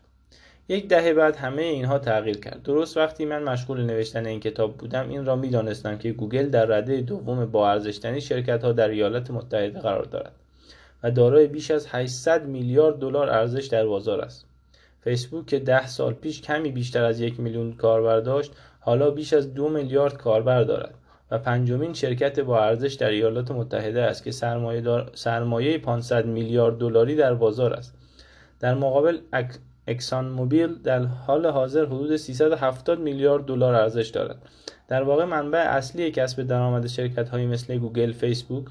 یک 0.67 0.87
دهه 0.87 1.13
بعد 1.13 1.35
همه 1.35 1.61
اینها 1.61 1.99
تغییر 1.99 2.37
کرد. 2.37 2.63
درست 2.63 2.97
وقتی 2.97 3.25
من 3.25 3.43
مشغول 3.43 3.81
نوشتن 3.81 4.25
این 4.25 4.39
کتاب 4.39 4.77
بودم 4.77 5.09
این 5.09 5.25
را 5.25 5.35
می‌دانستم 5.35 5.97
که 5.97 6.11
گوگل 6.11 6.49
در 6.49 6.65
رده 6.65 7.01
دوم 7.01 7.45
با 7.45 7.71
ارزشترین 7.71 8.19
شرکت 8.19 8.63
ها 8.63 8.71
در 8.71 8.87
ایالات 8.87 9.31
متحده 9.31 9.79
قرار 9.79 10.03
دارد 10.03 10.35
و 11.03 11.11
دارای 11.11 11.47
بیش 11.47 11.71
از 11.71 11.87
800 11.89 12.45
میلیارد 12.45 12.99
دلار 12.99 13.29
ارزش 13.29 13.65
در 13.65 13.85
بازار 13.85 14.21
است. 14.21 14.48
فیسبوک 15.09 15.45
که 15.45 15.59
ده 15.59 15.87
سال 15.87 16.13
پیش 16.13 16.41
کمی 16.41 16.71
بیشتر 16.71 17.03
از 17.03 17.21
یک 17.21 17.39
میلیون 17.39 17.73
کاربر 17.73 18.19
داشت 18.19 18.51
حالا 18.79 19.11
بیش 19.11 19.33
از 19.33 19.53
دو 19.53 19.69
میلیارد 19.69 20.17
کاربر 20.17 20.63
دارد 20.63 20.95
و 21.31 21.37
پنجمین 21.37 21.93
شرکت 21.93 22.39
با 22.39 22.63
ارزش 22.63 22.93
در 22.93 23.09
ایالات 23.09 23.51
متحده 23.51 24.01
است 24.01 24.23
که 24.23 24.31
سرمایه, 24.31 24.81
دار... 24.81 25.11
سرمایه 25.13 25.77
500 25.77 26.25
میلیارد 26.25 26.77
دلاری 26.77 27.15
در 27.15 27.33
بازار 27.33 27.73
است. 27.73 27.93
در 28.59 28.75
مقابل 28.75 29.19
اکسان 29.87 30.25
موبیل 30.25 30.73
در 30.73 31.05
حال 31.05 31.45
حاضر 31.45 31.85
حدود 31.85 32.15
370 32.15 32.99
میلیارد 32.99 33.45
دلار 33.45 33.75
ارزش 33.75 34.07
دارد. 34.07 34.41
در 34.87 35.03
واقع 35.03 35.25
منبع 35.25 35.59
اصلی 35.59 36.11
کسب 36.11 36.43
درآمد 36.43 36.87
شرکت 36.87 37.29
هایی 37.29 37.45
مثل 37.45 37.77
گوگل 37.77 38.11
فیسبوک 38.11 38.65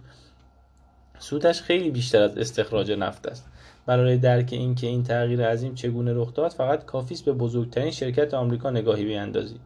سودش 1.18 1.62
خیلی 1.62 1.90
بیشتر 1.90 2.22
از 2.22 2.38
استخراج 2.38 2.92
نفت 2.92 3.26
است. 3.26 3.47
برای 3.88 4.16
درک 4.16 4.48
اینکه 4.52 4.86
این 4.86 5.02
تغییر 5.02 5.46
عظیم 5.46 5.74
چگونه 5.74 6.12
رخ 6.14 6.34
داد 6.34 6.50
فقط 6.50 6.84
کافی 6.84 7.14
است 7.14 7.24
به 7.24 7.32
بزرگترین 7.32 7.90
شرکت 7.90 8.34
آمریکا 8.34 8.70
نگاهی 8.70 9.04
بیاندازید. 9.04 9.60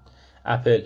اپل. 0.44 0.82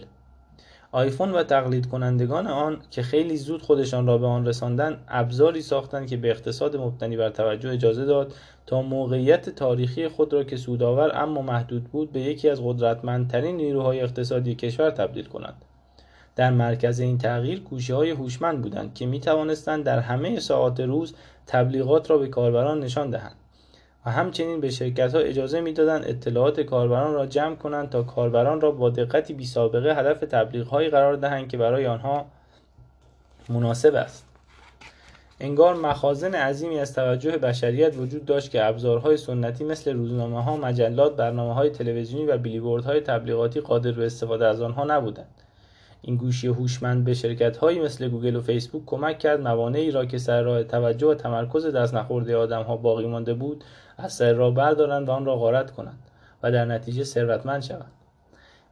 آیفون 0.93 1.33
و 1.33 1.43
تقلید 1.43 1.87
کنندگان 1.87 2.47
آن 2.47 2.79
که 2.91 3.03
خیلی 3.03 3.37
زود 3.37 3.63
خودشان 3.63 4.07
را 4.07 4.19
به 4.19 4.27
آن 4.27 4.47
رساندن 4.47 4.99
ابزاری 5.09 5.63
ساختند 5.63 6.07
که 6.07 6.17
به 6.17 6.31
اقتصاد 6.31 6.77
مبتنی 6.77 7.17
بر 7.17 7.31
توجه 7.31 7.71
اجازه 7.71 8.05
داد 8.05 8.35
تا 8.67 8.83
موقعیت 8.83 9.51
تاریخی 9.51 10.09
خود 10.09 10.33
را 10.33 10.45
که 10.45 10.57
سودآور 10.57 11.23
اما 11.23 11.43
محدود 11.43 11.85
بود 11.85 12.13
به 12.13 12.21
یکی 12.21 12.49
از 12.49 12.61
قدرتمندترین 12.65 13.57
نیروهای 13.57 14.01
اقتصادی 14.01 14.55
کشور 14.55 14.91
تبدیل 14.91 15.25
کنند. 15.25 15.63
در 16.37 16.51
مرکز 16.51 17.01
این 17.01 17.19
تغییر 17.19 17.61
گوشه 17.61 17.95
های 17.95 18.11
هوشمند 18.11 18.63
بودند 18.63 18.95
که 18.95 19.07
می 19.07 19.21
توانستند 19.21 19.85
در 19.85 19.99
همه 19.99 20.41
ساعات 20.41 20.81
روز 20.81 21.15
تبلیغات 21.47 22.11
را 22.11 22.19
به 22.19 22.29
کاربران 22.29 22.81
نشان 22.81 23.11
دهند 23.11 23.37
و 24.07 24.11
همچنین 24.11 24.61
به 24.61 24.71
شرکت 24.71 25.15
ها 25.15 25.21
اجازه 25.21 25.61
می‌دادند 25.61 26.05
اطلاعات 26.07 26.61
کاربران 26.61 27.15
را 27.15 27.27
جمع 27.27 27.55
کنند 27.55 27.91
تا 27.91 28.03
کاربران 28.03 28.61
را 28.61 28.71
با 28.71 28.91
دقتی 28.91 29.35
بی 29.35 29.47
سابقه 29.47 29.95
هدف 29.95 30.21
تبلیغ 30.21 30.67
هایی 30.67 30.89
قرار 30.89 31.17
دهند 31.17 31.49
که 31.49 31.57
برای 31.57 31.87
آنها 31.87 32.27
مناسب 33.49 33.95
است 33.95 34.27
انگار 35.41 35.75
مخازن 35.75 36.35
عظیمی 36.35 36.79
از 36.79 36.95
توجه 36.95 37.37
بشریت 37.37 37.97
وجود 37.97 38.25
داشت 38.25 38.51
که 38.51 38.65
ابزارهای 38.65 39.17
سنتی 39.17 39.65
مثل 39.65 39.93
روزنامه 39.93 40.43
ها، 40.43 40.57
مجلات، 40.57 41.17
برنامه 41.17 41.55
های 41.55 41.71
تلویزیونی 41.71 42.27
و 42.27 42.39
بیلیبوردهای 42.39 43.01
تبلیغاتی 43.01 43.61
قادر 43.61 43.93
به 43.93 44.07
استفاده 44.07 44.47
از 44.47 44.63
آنها 44.63 44.85
نبودند. 44.85 45.46
این 46.03 46.17
گوشی 46.17 46.47
هوشمند 46.47 47.05
به 47.05 47.15
شرکت 47.15 47.57
هایی 47.57 47.81
مثل 47.81 48.09
گوگل 48.09 48.37
و 48.37 48.41
فیسبوک 48.41 48.87
کمک 48.87 49.19
کرد. 49.19 49.41
موانعی 49.41 49.91
را 49.91 50.05
که 50.07 50.19
سر 50.19 50.43
راه 50.43 50.65
توجه 50.65 51.07
و 51.07 51.15
تمرکز 51.15 51.67
دست 51.67 51.95
نخورده 51.95 52.37
آدم 52.37 52.63
ها 52.63 52.77
باقی 52.77 53.07
مانده 53.07 53.35
بود 53.35 53.65
از 53.99 54.13
سر 54.13 54.33
راه 54.33 54.55
بردارند 54.55 55.09
و 55.09 55.13
آن 55.13 55.25
را 55.25 55.37
غارت 55.37 55.71
کنند 55.71 55.99
و 56.43 56.53
در 56.53 56.65
نتیجه 56.65 57.05
ثروتمند 57.05 57.63
شوند. 57.63 57.93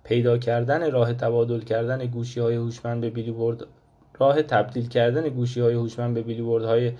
پیدا 0.04 0.38
کردن 0.38 0.90
راه 0.90 1.12
تبادل 1.12 1.60
کردن 1.60 2.06
گوشی 2.06 2.40
های 2.40 2.54
هوشمند 2.54 3.00
به 3.00 3.10
بیلیبورد 3.10 3.64
راه 4.18 4.42
تبدیل 4.42 4.88
کردن 4.88 5.28
گوشی 5.28 5.60
های 5.60 5.74
هوشمند 5.74 6.14
به 6.14 6.22
بیلیبورد 6.22 6.64
های 6.64 6.92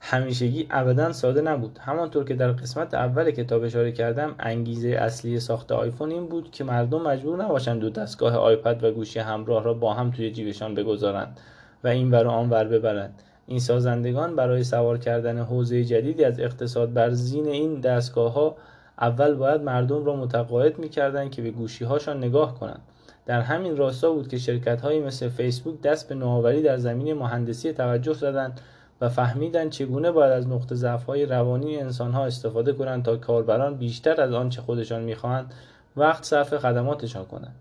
همیشگی 0.00 0.66
ابدا 0.70 1.12
ساده 1.12 1.40
نبود. 1.40 1.78
همانطور 1.78 2.24
که 2.24 2.34
در 2.34 2.52
قسمت 2.52 2.94
اول 2.94 3.30
کتاب 3.30 3.62
اشاره 3.62 3.92
کردم 3.92 4.34
انگیزه 4.38 4.88
اصلی 4.88 5.40
ساخت 5.40 5.72
آیفون 5.72 6.10
این 6.10 6.26
بود 6.26 6.50
که 6.50 6.64
مردم 6.64 7.02
مجبور 7.02 7.44
نباشند 7.44 7.80
دو 7.80 7.90
دستگاه 7.90 8.36
آیپد 8.36 8.84
و 8.84 8.90
گوشی 8.90 9.18
همراه 9.18 9.64
را 9.64 9.74
با 9.74 9.94
هم 9.94 10.10
توی 10.10 10.30
جیبشان 10.30 10.74
بگذارند 10.74 11.40
و 11.84 11.88
این 11.88 12.10
ور 12.10 12.26
آن 12.26 12.50
ور 12.50 12.64
ببرند. 12.64 13.22
این 13.46 13.58
سازندگان 13.58 14.36
برای 14.36 14.64
سوار 14.64 14.98
کردن 14.98 15.38
حوزه 15.38 15.84
جدیدی 15.84 16.24
از 16.24 16.40
اقتصاد 16.40 16.92
بر 16.92 17.10
زین 17.10 17.48
این 17.48 17.80
دستگاه 17.80 18.32
ها 18.32 18.56
اول 19.00 19.34
باید 19.34 19.60
مردم 19.60 20.04
را 20.04 20.16
متقاعد 20.16 20.78
می‌کردند 20.78 21.30
که 21.30 21.42
به 21.42 21.50
گوشی 21.50 21.84
هاشان 21.84 22.18
نگاه 22.18 22.58
کنند. 22.58 22.80
در 23.26 23.40
همین 23.40 23.76
راستا 23.76 24.12
بود 24.12 24.28
که 24.28 24.38
شرکت 24.38 24.80
هایی 24.80 25.00
مثل 25.00 25.28
فیسبوک 25.28 25.80
دست 25.80 26.08
به 26.08 26.14
نوآوری 26.14 26.62
در 26.62 26.76
زمین 26.76 27.12
مهندسی 27.12 27.72
توجه 27.72 28.12
زدند 28.12 28.60
و 29.00 29.08
فهمیدند 29.08 29.70
چگونه 29.70 30.10
باید 30.10 30.32
از 30.32 30.48
نقطه 30.48 30.74
ضعف 30.74 31.04
های 31.04 31.26
روانی 31.26 31.76
انسان 31.76 32.12
ها 32.12 32.26
استفاده 32.26 32.72
کنند 32.72 33.04
تا 33.04 33.16
کاربران 33.16 33.76
بیشتر 33.76 34.20
از 34.20 34.32
آنچه 34.32 34.62
خودشان 34.62 35.02
می‌خواهند 35.02 35.54
وقت 35.96 36.24
صرف 36.24 36.56
خدماتشان 36.56 37.24
کنند. 37.24 37.54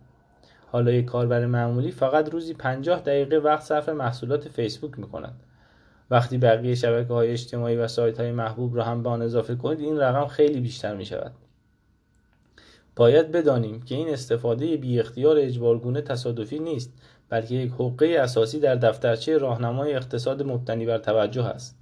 حالا 0.72 0.92
یک 0.92 1.06
کاربر 1.06 1.46
معمولی 1.46 1.92
فقط 1.92 2.30
روزی 2.30 2.54
50 2.54 3.00
دقیقه 3.00 3.38
وقت 3.38 3.64
صرف 3.64 3.90
محصولات 3.90 4.48
فیسبوک 4.48 5.00
می‌کنند 5.00 5.40
وقتی 6.12 6.38
بقیه 6.38 6.76
شبکه 6.76 7.14
های 7.14 7.32
اجتماعی 7.32 7.76
و 7.76 7.88
سایت 7.88 8.20
های 8.20 8.32
محبوب 8.32 8.76
را 8.76 8.84
هم 8.84 9.04
به 9.04 9.10
آن 9.10 9.22
اضافه 9.22 9.56
کنید 9.56 9.80
این 9.80 9.98
رقم 9.98 10.28
خیلی 10.28 10.60
بیشتر 10.60 10.96
می 10.96 11.06
شود 11.06 11.32
باید 12.96 13.32
بدانیم 13.32 13.82
که 13.82 13.96
این 13.96 14.10
استفاده 14.10 14.78
بی 14.78 15.00
اختیار 15.00 15.38
اجبارگونه 15.38 16.02
تصادفی 16.02 16.60
نیست 16.60 16.94
بلکه 17.30 17.56
یک 17.56 17.72
حقه 17.72 18.18
اساسی 18.20 18.60
در 18.60 18.76
دفترچه 18.76 19.38
راهنمای 19.38 19.94
اقتصاد 19.94 20.44
مبتنی 20.44 20.86
بر 20.86 20.98
توجه 20.98 21.46
است. 21.46 21.76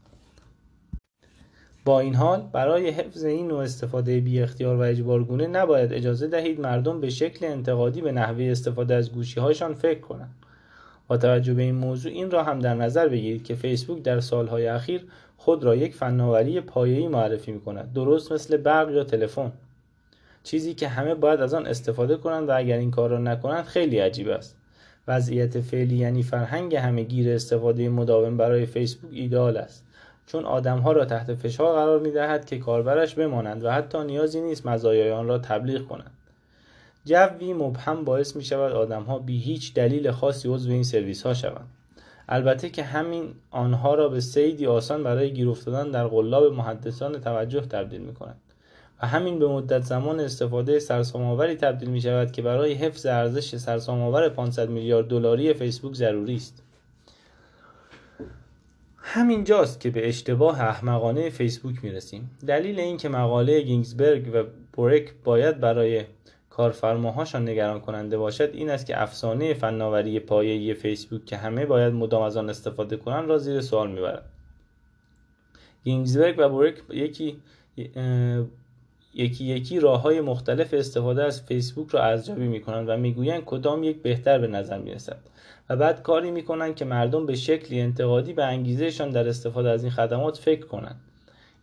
با 1.85 1.99
این 1.99 2.15
حال 2.15 2.49
برای 2.51 2.89
حفظ 2.89 3.23
این 3.23 3.47
نوع 3.47 3.63
استفاده 3.63 4.19
بی 4.19 4.41
اختیار 4.41 4.75
و 4.75 4.81
اجبارگونه 4.81 5.47
نباید 5.47 5.93
اجازه 5.93 6.27
دهید 6.27 6.59
مردم 6.59 7.01
به 7.01 7.09
شکل 7.09 7.45
انتقادی 7.45 8.01
به 8.01 8.11
نحوه 8.11 8.43
استفاده 8.43 8.95
از 8.95 9.11
گوشی 9.11 9.39
هایشان 9.39 9.73
فکر 9.73 9.99
کنند. 9.99 10.35
با 11.07 11.17
توجه 11.17 11.53
به 11.53 11.61
این 11.61 11.75
موضوع 11.75 12.11
این 12.11 12.31
را 12.31 12.43
هم 12.43 12.59
در 12.59 12.73
نظر 12.73 13.07
بگیرید 13.07 13.43
که 13.43 13.55
فیسبوک 13.55 14.03
در 14.03 14.19
سالهای 14.19 14.67
اخیر 14.67 15.05
خود 15.37 15.63
را 15.63 15.75
یک 15.75 15.95
فناوری 15.95 16.61
پایه‌ای 16.61 17.07
معرفی 17.07 17.51
می 17.51 17.61
کند 17.61 17.93
درست 17.93 18.31
مثل 18.31 18.57
برق 18.57 18.91
یا 18.91 19.03
تلفن. 19.03 19.51
چیزی 20.43 20.73
که 20.73 20.87
همه 20.87 21.15
باید 21.15 21.41
از 21.41 21.53
آن 21.53 21.65
استفاده 21.65 22.17
کنند 22.17 22.49
و 22.49 22.57
اگر 22.57 22.77
این 22.77 22.91
کار 22.91 23.09
را 23.09 23.17
نکنند 23.17 23.65
خیلی 23.65 23.99
عجیب 23.99 24.29
است. 24.29 24.57
وضعیت 25.07 25.61
فعلی 25.61 25.95
یعنی 25.95 26.23
فرهنگ 26.23 26.75
همه 26.75 27.03
گیر 27.03 27.35
استفاده 27.35 27.89
مداوم 27.89 28.37
برای 28.37 28.65
فیسبوک 28.65 29.11
ایدال 29.13 29.57
است. 29.57 29.83
چون 30.27 30.45
آدمها 30.45 30.91
را 30.91 31.05
تحت 31.05 31.33
فشار 31.33 31.75
قرار 31.75 31.99
می 31.99 32.11
دهد 32.11 32.45
که 32.45 32.57
کاربرش 32.57 33.15
بمانند 33.15 33.65
و 33.65 33.71
حتی 33.71 34.03
نیازی 34.03 34.41
نیست 34.41 34.65
مزایای 34.65 35.11
آن 35.11 35.27
را 35.27 35.37
تبلیغ 35.37 35.87
کنند. 35.87 36.11
جوی 37.05 37.53
مبهم 37.53 38.03
باعث 38.03 38.35
می 38.35 38.43
شود 38.43 38.71
آدمها 38.71 39.19
بی 39.19 39.37
هیچ 39.37 39.73
دلیل 39.73 40.11
خاصی 40.11 40.49
عضو 40.49 40.71
این 40.71 40.83
سرویس 40.83 41.23
ها 41.25 41.33
شوند. 41.33 41.67
البته 42.29 42.69
که 42.69 42.83
همین 42.83 43.33
آنها 43.51 43.95
را 43.95 44.09
به 44.09 44.19
سیدی 44.19 44.67
آسان 44.67 45.03
برای 45.03 45.33
گیر 45.33 45.49
افتادن 45.49 45.91
در 45.91 46.07
قلاب 46.07 46.53
محدثان 46.53 47.21
توجه 47.21 47.61
تبدیل 47.61 48.01
می 48.01 48.13
کند 48.13 48.35
و 49.01 49.07
همین 49.07 49.39
به 49.39 49.47
مدت 49.47 49.81
زمان 49.81 50.19
استفاده 50.19 50.79
سرسام‌آوری 50.79 51.55
تبدیل 51.55 51.89
می 51.89 52.01
شود 52.01 52.31
که 52.31 52.41
برای 52.41 52.73
حفظ 52.73 53.05
ارزش 53.05 53.55
سرسام‌آور 53.55 54.29
500 54.29 54.69
میلیارد 54.69 55.07
دلاری 55.07 55.53
فیسبوک 55.53 55.93
ضروری 55.93 56.35
است. 56.35 56.63
همین 58.97 59.43
جاست 59.43 59.79
که 59.79 59.89
به 59.89 60.07
اشتباه 60.07 60.61
احمقانه 60.61 61.29
فیسبوک 61.29 61.83
می‌رسیم 61.83 62.31
دلیل 62.47 62.79
اینکه 62.79 63.09
مقاله 63.09 63.61
گینگزبرگ 63.61 64.31
و 64.33 64.43
بورک 64.73 65.13
باید 65.23 65.59
برای 65.59 66.03
کارفرماهاشان 66.49 67.49
نگران 67.49 67.79
کننده 67.79 68.17
باشد 68.17 68.49
این 68.53 68.69
است 68.69 68.85
که 68.85 69.01
افسانه 69.01 69.53
فناوری 69.53 70.19
پایه‌ای 70.19 70.73
فیسبوک 70.73 71.25
که 71.25 71.37
همه 71.37 71.65
باید 71.65 71.93
مدام 71.93 72.21
از 72.21 72.37
آن 72.37 72.49
استفاده 72.49 72.97
کنند 72.97 73.29
را 73.29 73.37
زیر 73.37 73.61
سوال 73.61 73.91
می‌برد 73.91 74.25
گینگزبرگ 75.83 76.35
و 76.37 76.49
بورک 76.49 76.75
یکی 76.89 77.37
یکی 79.17 79.45
یکی 79.45 79.79
راه 79.79 80.01
های 80.01 80.21
مختلف 80.21 80.73
استفاده 80.73 81.23
از 81.23 81.41
فیسبوک 81.41 81.89
را 81.89 82.03
ارزیابی 82.03 82.47
می 82.47 82.61
کنند 82.61 82.89
و 82.89 82.97
می‌گویند 82.97 83.45
کدام 83.45 83.83
یک 83.83 84.01
بهتر 84.01 84.39
به 84.39 84.47
نظر 84.47 84.77
می 84.77 84.91
رسد 84.91 85.17
و 85.69 85.75
بعد 85.75 86.01
کاری 86.01 86.31
می 86.31 86.43
کنند 86.43 86.75
که 86.75 86.85
مردم 86.85 87.25
به 87.25 87.35
شکلی 87.35 87.81
انتقادی 87.81 88.33
به 88.33 88.45
انگیزهشان 88.45 89.09
در 89.09 89.27
استفاده 89.27 89.69
از 89.69 89.83
این 89.83 89.91
خدمات 89.91 90.37
فکر 90.37 90.65
کنند. 90.65 90.99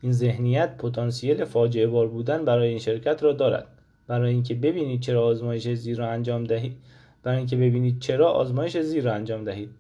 این 0.03 0.13
ذهنیت 0.13 0.77
پتانسیل 0.77 1.45
فاجعه 1.45 1.87
بار 1.87 2.09
بودن 2.09 2.45
برای 2.45 2.69
این 2.69 2.79
شرکت 2.79 3.23
را 3.23 3.33
دارد. 3.33 3.67
برای 4.07 4.33
اینکه 4.33 4.55
ببینید 4.55 5.01
چرا 5.01 5.23
آزمایش 5.23 5.69
زیر 5.69 5.99
را 5.99 6.09
انجام 6.09 6.45
دهید. 6.45 6.77
برای 7.23 7.39
اینکه 7.39 7.57
ببینید 7.57 8.01
چرا 8.01 8.31
آزمایش 8.31 8.79
زیر 8.79 9.05
را 9.05 9.13
انجام 9.15 9.45
دهید. 9.45 9.71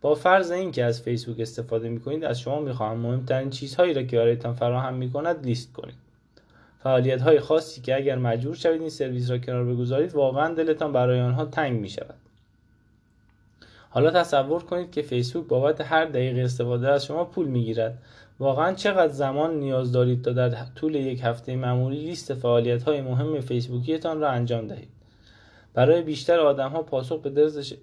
با 0.00 0.14
فرض 0.14 0.50
اینکه 0.50 0.84
از 0.84 1.02
فیسبوک 1.02 1.40
استفاده 1.40 1.88
می 1.88 2.00
کنید 2.00 2.24
از 2.24 2.40
شما 2.40 2.60
می‌خواهم 2.60 2.96
مهمترین 2.96 3.50
چیزهایی 3.50 3.94
را 3.94 4.02
که 4.02 4.16
برایتان 4.16 4.54
فراهم 4.54 4.94
می 4.94 5.10
کند 5.10 5.46
لیست 5.46 5.72
کنید. 5.72 6.09
فعالیت 6.82 7.22
های 7.22 7.40
خاصی 7.40 7.80
که 7.80 7.96
اگر 7.96 8.18
مجبور 8.18 8.54
شوید 8.54 8.80
این 8.80 8.90
سرویس 8.90 9.30
را 9.30 9.38
کنار 9.38 9.64
بگذارید 9.64 10.14
واقعا 10.14 10.54
دلتان 10.54 10.92
برای 10.92 11.20
آنها 11.20 11.44
تنگ 11.44 11.80
می 11.80 11.88
شود 11.88 12.14
حالا 13.92 14.10
تصور 14.10 14.62
کنید 14.62 14.90
که 14.90 15.02
فیسبوک 15.02 15.46
بابت 15.46 15.80
هر 15.80 16.04
دقیقه 16.04 16.40
استفاده 16.40 16.88
از 16.88 17.04
شما 17.04 17.24
پول 17.24 17.46
می‌گیرد. 17.46 17.98
واقعا 18.38 18.74
چقدر 18.74 19.12
زمان 19.12 19.58
نیاز 19.58 19.92
دارید 19.92 20.22
تا 20.24 20.32
در 20.32 20.50
طول 20.74 20.94
یک 20.94 21.20
هفته 21.22 21.56
معمولی 21.56 21.96
لیست 21.96 22.34
فعالیت 22.34 22.82
های 22.82 23.00
مهم 23.00 23.40
فیسبوکیتان 23.40 24.20
را 24.20 24.30
انجام 24.30 24.66
دهید. 24.66 24.88
برای 25.74 26.02
بیشتر 26.02 26.40
آدم 26.40 26.70
ها 26.70 26.82
پاسخ 26.82 27.22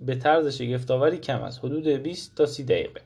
به 0.05 0.15
طرز 0.15 0.47
شگفتآوری 0.47 1.17
کم 1.17 1.41
است. 1.41 1.65
حدود 1.65 1.87
20 1.87 2.35
تا 2.35 2.45
30 2.45 2.63
دقیقه. 2.63 3.01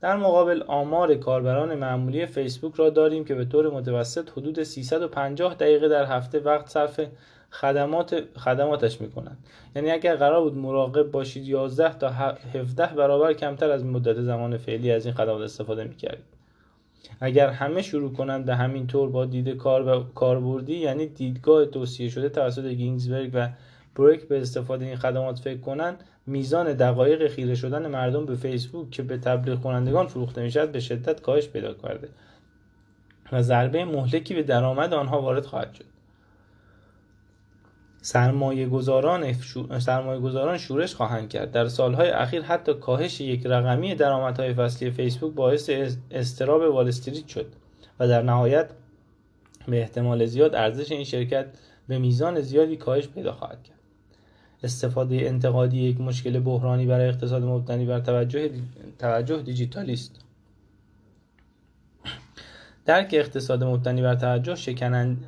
در 0.00 0.16
مقابل 0.16 0.62
آمار 0.66 1.14
کاربران 1.14 1.74
معمولی 1.74 2.26
فیسبوک 2.26 2.74
را 2.74 2.90
داریم 2.90 3.24
که 3.24 3.34
به 3.34 3.44
طور 3.44 3.70
متوسط 3.70 4.30
حدود 4.30 4.62
350 4.62 5.54
دقیقه 5.54 5.88
در 5.88 6.04
هفته 6.04 6.40
وقت 6.40 6.68
صرف 6.68 7.00
خدمات 7.50 8.22
خدماتش 8.36 9.00
می‌کنند. 9.00 9.38
یعنی 9.76 9.90
اگر 9.90 10.16
قرار 10.16 10.40
بود 10.40 10.56
مراقب 10.56 11.10
باشید 11.10 11.44
11 11.44 11.98
تا 11.98 12.08
17 12.08 12.86
برابر 12.86 13.32
کمتر 13.32 13.70
از 13.70 13.84
مدت 13.84 14.20
زمان 14.20 14.56
فعلی 14.56 14.90
از 14.90 15.06
این 15.06 15.14
خدمات 15.14 15.42
استفاده 15.42 15.84
می‌کردید. 15.84 16.24
اگر 17.20 17.48
همه 17.48 17.82
شروع 17.82 18.12
کنند 18.12 18.44
به 18.44 18.56
همین 18.56 18.86
طور 18.86 19.10
با 19.10 19.24
دید 19.24 19.48
کار 19.48 19.88
و 19.88 20.02
کاربردی 20.14 20.76
یعنی 20.76 21.06
دیدگاه 21.06 21.66
توصیه 21.66 22.08
شده 22.08 22.28
توسط 22.28 22.64
گینگزبرگ 22.64 23.30
و 23.34 23.48
بروک 23.96 24.28
به 24.28 24.40
استفاده 24.40 24.84
این 24.84 24.96
خدمات 24.96 25.38
فکر 25.38 25.60
کنند 25.60 26.04
میزان 26.28 26.72
دقایق 26.72 27.28
خیره 27.28 27.54
شدن 27.54 27.86
مردم 27.86 28.26
به 28.26 28.34
فیسبوک 28.34 28.90
که 28.90 29.02
به 29.02 29.18
تبلیغ 29.18 29.60
کنندگان 29.60 30.06
فروخته 30.06 30.42
می‌شد 30.42 30.72
به 30.72 30.80
شدت 30.80 31.20
کاهش 31.20 31.48
پیدا 31.48 31.74
کرده 31.74 32.08
و 33.32 33.42
ضربه 33.42 33.84
مهلکی 33.84 34.34
به 34.34 34.42
درآمد 34.42 34.94
آنها 34.94 35.22
وارد 35.22 35.46
خواهد 35.46 35.74
شد. 35.74 35.84
سرمایه 38.02 38.68
گذاران, 38.68 39.32
سرمایه 39.78 40.20
گذاران 40.20 40.58
شورش 40.58 40.94
خواهند 40.94 41.28
کرد. 41.28 41.52
در 41.52 41.68
سالهای 41.68 42.10
اخیر 42.10 42.42
حتی 42.42 42.74
کاهش 42.74 43.20
یک 43.20 43.46
رقمی 43.46 43.94
درآمدهای 43.94 44.54
فصلی 44.54 44.90
فیسبوک 44.90 45.34
باعث 45.34 45.70
استراب 46.10 46.74
وال 46.74 46.88
استریت 46.88 47.28
شد 47.28 47.46
و 48.00 48.08
در 48.08 48.22
نهایت 48.22 48.70
به 49.68 49.80
احتمال 49.80 50.26
زیاد 50.26 50.54
ارزش 50.54 50.92
این 50.92 51.04
شرکت 51.04 51.46
به 51.88 51.98
میزان 51.98 52.40
زیادی 52.40 52.76
کاهش 52.76 53.08
پیدا 53.08 53.32
خواهد 53.32 53.62
کرد. 53.62 53.77
استفاده 54.62 55.16
انتقادی 55.16 55.78
یک 55.78 56.00
مشکل 56.00 56.40
بحرانی 56.40 56.86
برای 56.86 57.08
اقتصاد 57.08 57.42
مبتنی 57.42 57.86
بر 57.86 58.00
توجه, 58.00 58.50
توجه 58.98 59.42
دیجیتالی 59.42 59.92
است 59.92 60.20
درک 62.86 63.08
اقتصاد 63.12 63.64
مبتنی 63.64 64.02
بر 64.02 64.14
توجه 64.14 64.54
شکنند 64.54 65.24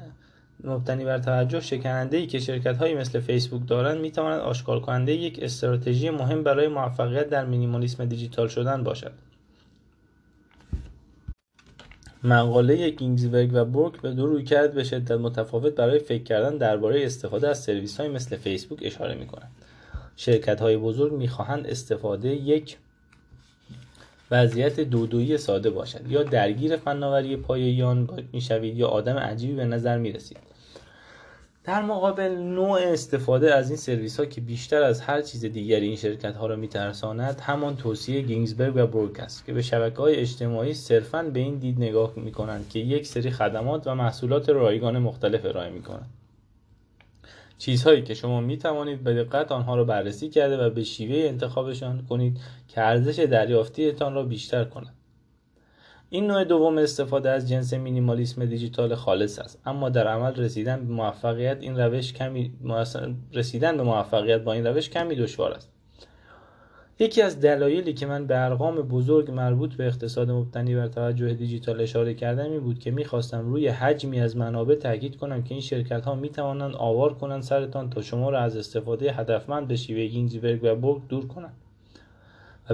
مبتنی 0.64 1.04
بر 1.04 1.18
توجه 1.18 1.60
شکننده 1.60 2.16
ای 2.16 2.26
که 2.26 2.38
شرکت 2.38 2.76
هایی 2.76 2.94
مثل 2.94 3.20
فیسبوک 3.20 3.68
دارند 3.68 4.00
می 4.00 4.10
تواند 4.10 4.40
آشکار 4.40 4.80
کننده 4.80 5.12
یک 5.12 5.38
استراتژی 5.42 6.10
مهم 6.10 6.42
برای 6.42 6.68
موفقیت 6.68 7.28
در 7.28 7.44
مینیمالیسم 7.44 8.04
دیجیتال 8.04 8.48
شدن 8.48 8.82
باشد. 8.82 9.12
مقاله 12.24 12.90
گینگزبرگ 12.90 13.50
و 13.52 13.64
بورک 13.64 14.00
به 14.00 14.10
دو 14.10 14.26
رویکرد 14.26 14.74
به 14.74 14.84
شدت 14.84 15.10
متفاوت 15.10 15.74
برای 15.74 15.98
فکر 15.98 16.22
کردن 16.22 16.56
درباره 16.56 17.06
استفاده 17.06 17.48
از 17.48 17.62
سرویس 17.62 18.00
های 18.00 18.08
مثل 18.08 18.36
فیسبوک 18.36 18.78
اشاره 18.82 19.14
می 19.14 19.26
کنند. 19.26 19.50
شرکت 20.16 20.60
های 20.60 20.76
بزرگ 20.76 21.12
می 21.12 21.30
استفاده 21.48 22.28
یک 22.28 22.76
وضعیت 24.30 24.80
دودویی 24.80 25.38
ساده 25.38 25.70
باشد 25.70 26.10
یا 26.10 26.22
درگیر 26.22 26.76
فناوری 26.76 27.36
پایه‌ای 27.36 28.06
می 28.32 28.40
شوید 28.40 28.76
یا 28.76 28.88
آدم 28.88 29.16
عجیبی 29.16 29.54
به 29.54 29.64
نظر 29.64 29.98
می 29.98 30.12
رسید 30.12 30.49
در 31.64 31.82
مقابل 31.82 32.28
نوع 32.28 32.80
استفاده 32.80 33.54
از 33.54 33.70
این 33.70 33.76
سرویس 33.76 34.20
ها 34.20 34.26
که 34.26 34.40
بیشتر 34.40 34.82
از 34.82 35.00
هر 35.00 35.22
چیز 35.22 35.44
دیگری 35.44 35.86
این 35.86 35.96
شرکت 35.96 36.36
ها 36.36 36.46
را 36.46 36.56
میترساند 36.56 37.40
همان 37.40 37.76
توصیه 37.76 38.20
گینگزبرگ 38.20 38.76
و 38.76 38.86
بورک 38.86 39.20
است 39.20 39.46
که 39.46 39.52
به 39.52 39.62
شبکه 39.62 39.96
های 39.96 40.16
اجتماعی 40.16 40.74
صرفا 40.74 41.22
به 41.22 41.40
این 41.40 41.58
دید 41.58 41.78
نگاه 41.78 42.12
می 42.16 42.32
کنند 42.32 42.68
که 42.68 42.78
یک 42.78 43.06
سری 43.06 43.30
خدمات 43.30 43.86
و 43.86 43.94
محصولات 43.94 44.48
رایگان 44.48 44.98
مختلف 44.98 45.44
ارائه 45.44 45.70
می 45.70 45.82
کنند 45.82 46.10
چیزهایی 47.58 48.02
که 48.02 48.14
شما 48.14 48.40
می 48.40 48.58
توانید 48.58 49.04
به 49.04 49.24
دقت 49.24 49.52
آنها 49.52 49.76
را 49.76 49.84
بررسی 49.84 50.28
کرده 50.28 50.66
و 50.66 50.70
به 50.70 50.84
شیوه 50.84 51.28
انتخابشان 51.28 52.06
کنید 52.08 52.40
که 52.68 52.80
ارزش 52.80 53.18
دریافتیتان 53.18 54.14
را 54.14 54.22
بیشتر 54.22 54.64
کند. 54.64 54.94
این 56.12 56.26
نوع 56.26 56.44
دوم 56.44 56.78
استفاده 56.78 57.30
از 57.30 57.48
جنس 57.48 57.74
مینیمالیسم 57.74 58.44
دیجیتال 58.44 58.94
خالص 58.94 59.38
است. 59.38 59.62
اما 59.66 59.88
در 59.88 60.08
عمل 60.08 60.34
رسیدن 60.34 60.86
به 60.86 60.92
موفقیت 60.92 61.58
این 61.60 61.80
روش 61.80 62.12
کمی 62.12 62.52
رسیدن 63.32 63.76
به 63.76 63.82
موفقیت 63.82 64.40
با 64.40 64.52
این 64.52 64.66
روش 64.66 64.90
کمی 64.90 65.16
دشوار 65.16 65.52
است. 65.52 65.72
یکی 66.98 67.22
از 67.22 67.40
دلایلی 67.40 67.92
که 67.92 68.06
من 68.06 68.26
به 68.26 68.44
ارقام 68.44 68.76
بزرگ 68.76 69.30
مربوط 69.30 69.74
به 69.74 69.86
اقتصاد 69.86 70.30
مبتنی 70.30 70.74
بر 70.74 70.88
توجه 70.88 71.34
دیجیتال 71.34 71.80
اشاره 71.80 72.14
کردم 72.14 72.44
این 72.44 72.60
بود 72.60 72.78
که 72.78 72.90
می‌خواستم 72.90 73.48
روی 73.48 73.68
حجمی 73.68 74.20
از 74.20 74.36
منابع 74.36 74.74
تاکید 74.74 75.16
کنم 75.16 75.42
که 75.42 75.54
این 75.54 75.60
شرکت 75.60 76.04
ها 76.04 76.14
می‌توانند 76.14 76.74
آوار 76.74 77.14
کنند 77.14 77.42
سرتان 77.42 77.90
تا 77.90 78.02
شما 78.02 78.30
را 78.30 78.40
از 78.40 78.56
استفاده 78.56 79.12
هدفمند 79.12 79.68
به 79.68 79.76
شیوه 79.76 80.06
گینزبرگ 80.06 80.60
و 80.62 80.74
برگ 80.74 81.08
دور 81.08 81.26
کنند. 81.26 81.56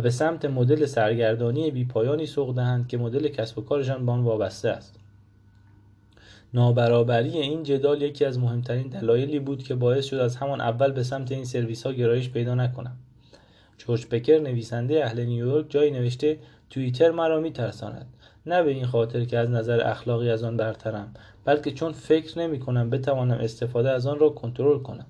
به 0.01 0.11
سمت 0.11 0.45
مدل 0.45 0.87
سرگردانی 0.87 1.71
بیپایانی 1.71 2.27
سوق 2.27 2.55
دهند 2.55 2.89
که 2.89 2.99
مدل 2.99 3.29
کسب 3.29 3.59
و 3.59 3.63
کارشان 3.63 4.07
به 4.07 4.13
آن 4.13 4.21
وابسته 4.21 4.69
است. 4.69 4.99
نابرابری 6.55 7.39
این 7.39 7.63
جدال 7.63 8.03
یکی 8.03 8.25
از 8.25 8.39
مهمترین 8.39 8.89
دلایلی 8.89 9.39
بود 9.39 9.63
که 9.63 9.75
باعث 9.75 10.05
شد 10.05 10.17
از 10.17 10.37
همان 10.37 10.61
اول 10.61 10.93
به 10.93 11.03
سمت 11.03 11.33
این 11.33 11.45
سرویس 11.45 11.87
ها 11.87 11.93
گرایش 11.93 12.31
پیدا 12.31 12.55
نکنم. 12.55 12.97
جورج 13.79 14.07
پکر 14.07 14.39
نویسنده 14.39 15.05
اهل 15.05 15.25
نیویورک 15.25 15.67
جایی 15.69 15.91
نوشته 15.91 16.39
توییتر 16.71 17.11
مرا 17.11 17.41
میترساند. 17.41 18.07
نه 18.47 18.63
به 18.63 18.71
این 18.71 18.87
خاطر 18.87 19.25
که 19.25 19.39
از 19.39 19.51
نظر 19.51 19.81
اخلاقی 19.91 20.31
از 20.31 20.43
آن 20.43 20.57
برترم 20.57 21.15
بلکه 21.45 21.73
چون 21.73 21.93
فکر 21.93 22.39
نمی 22.39 22.59
کنم 22.59 22.91
بتوانم 22.91 23.39
استفاده 23.39 23.91
از 23.91 24.07
آن 24.07 24.19
را 24.19 24.29
کنترل 24.29 24.79
کنم. 24.79 25.07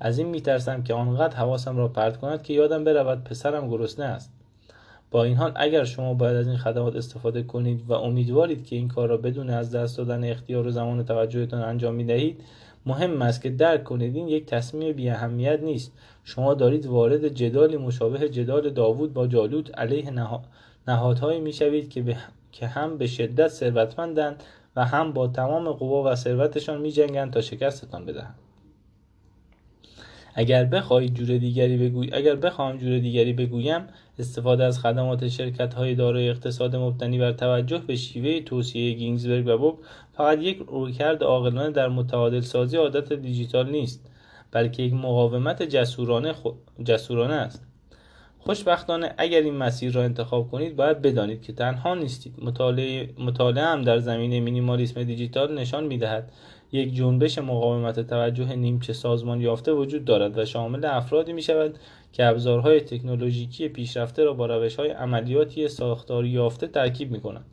از 0.00 0.18
این 0.18 0.28
میترسم 0.28 0.82
که 0.82 0.94
آنقدر 0.94 1.36
حواسم 1.36 1.76
را 1.76 1.88
پرت 1.88 2.16
کند 2.16 2.42
که 2.42 2.52
یادم 2.52 2.84
برود 2.84 3.24
پسرم 3.24 3.70
گرسنه 3.70 4.06
است. 4.06 4.30
با 5.10 5.24
این 5.24 5.36
حال 5.36 5.52
اگر 5.56 5.84
شما 5.84 6.14
باید 6.14 6.36
از 6.36 6.46
این 6.46 6.56
خدمات 6.56 6.96
استفاده 6.96 7.42
کنید 7.42 7.84
و 7.88 7.92
امیدوارید 7.92 8.66
که 8.66 8.76
این 8.76 8.88
کار 8.88 9.08
را 9.08 9.16
بدون 9.16 9.50
از 9.50 9.74
دست 9.74 9.98
دادن 9.98 10.24
اختیار 10.24 10.66
و 10.66 10.70
زمان 10.70 11.04
توجهتان 11.04 11.62
انجام 11.62 11.94
می 11.94 12.04
دهید 12.04 12.40
مهم 12.86 13.22
است 13.22 13.42
که 13.42 13.50
درک 13.50 13.84
کنید. 13.84 14.16
این 14.16 14.28
یک 14.28 14.46
تصمیم 14.46 14.92
بی 14.92 15.10
اهمیت 15.10 15.60
نیست. 15.62 15.92
شما 16.24 16.54
دارید 16.54 16.86
وارد 16.86 17.28
جدالی 17.28 17.76
مشابه 17.76 18.28
جدال 18.28 18.70
داوود 18.70 19.14
با 19.14 19.26
جالوت 19.26 19.78
علیه 19.78 20.10
نهادهایی 20.88 21.40
می‌شوید 21.40 21.90
که, 21.90 22.02
به... 22.02 22.16
که 22.52 22.66
هم 22.66 22.98
به 22.98 23.06
شدت 23.06 23.48
ثروتمندند 23.48 24.42
و 24.76 24.84
هم 24.84 25.12
با 25.12 25.26
تمام 25.26 25.72
قوا 25.72 26.12
و 26.12 26.14
ثروتشان 26.14 26.80
می 26.80 26.92
جنگند 26.92 27.32
تا 27.32 27.40
شکستتان 27.40 28.06
بدهند. 28.06 28.34
اگر 30.34 30.64
بخواهی 30.64 31.08
جور 31.08 31.38
دیگری 31.38 31.76
بگوی 31.76 32.10
اگر 32.12 32.36
بخواهم 32.36 32.76
جور 32.76 32.98
دیگری 32.98 33.32
بگویم 33.32 33.80
استفاده 34.18 34.64
از 34.64 34.78
خدمات 34.78 35.28
شرکت 35.28 35.74
های 35.74 35.94
دارای 35.94 36.28
اقتصاد 36.28 36.76
مبتنی 36.76 37.18
بر 37.18 37.32
توجه 37.32 37.78
به 37.78 37.96
شیوه 37.96 38.40
توصیه 38.40 38.92
گینگزبرگ 38.92 39.46
و 39.46 39.58
بوب 39.58 39.78
فقط 40.16 40.38
یک 40.38 40.58
رویکرد 40.68 41.22
عاقلانه 41.22 41.70
در 41.70 41.88
متعادل 41.88 42.40
سازی 42.40 42.76
عادت 42.76 43.12
دیجیتال 43.12 43.70
نیست 43.70 44.10
بلکه 44.50 44.82
یک 44.82 44.94
مقاومت 44.94 45.62
جسورانه, 45.62 46.32
خو... 46.32 46.50
جسورانه 46.84 47.34
است. 47.34 47.62
خوشبختانه 48.38 49.14
اگر 49.18 49.40
این 49.40 49.54
مسیر 49.54 49.92
را 49.92 50.02
انتخاب 50.02 50.50
کنید 50.50 50.76
باید 50.76 51.02
بدانید 51.02 51.42
که 51.42 51.52
تنها 51.52 51.94
نیستید. 51.94 52.34
مطالعه, 52.42 53.08
مطالعه 53.18 53.64
هم 53.64 53.82
در 53.82 53.98
زمینه 53.98 54.40
مینیمالیسم 54.40 55.02
دیجیتال 55.02 55.58
نشان 55.58 55.84
می‌دهد 55.84 56.32
یک 56.74 56.94
جنبش 56.94 57.38
مقاومت 57.38 58.00
توجه 58.00 58.56
نیمچه 58.56 58.92
سازمان 58.92 59.40
یافته 59.40 59.72
وجود 59.72 60.04
دارد 60.04 60.38
و 60.38 60.44
شامل 60.44 60.84
افرادی 60.84 61.32
می 61.32 61.42
شود 61.42 61.78
که 62.12 62.26
ابزارهای 62.26 62.80
تکنولوژیکی 62.80 63.68
پیشرفته 63.68 64.24
را 64.24 64.32
با 64.32 64.46
روش 64.46 64.76
های 64.76 64.90
عملیاتی 64.90 65.68
ساختاری 65.68 66.28
یافته 66.28 66.66
ترکیب 66.66 67.10
می 67.10 67.20
کنند 67.20 67.44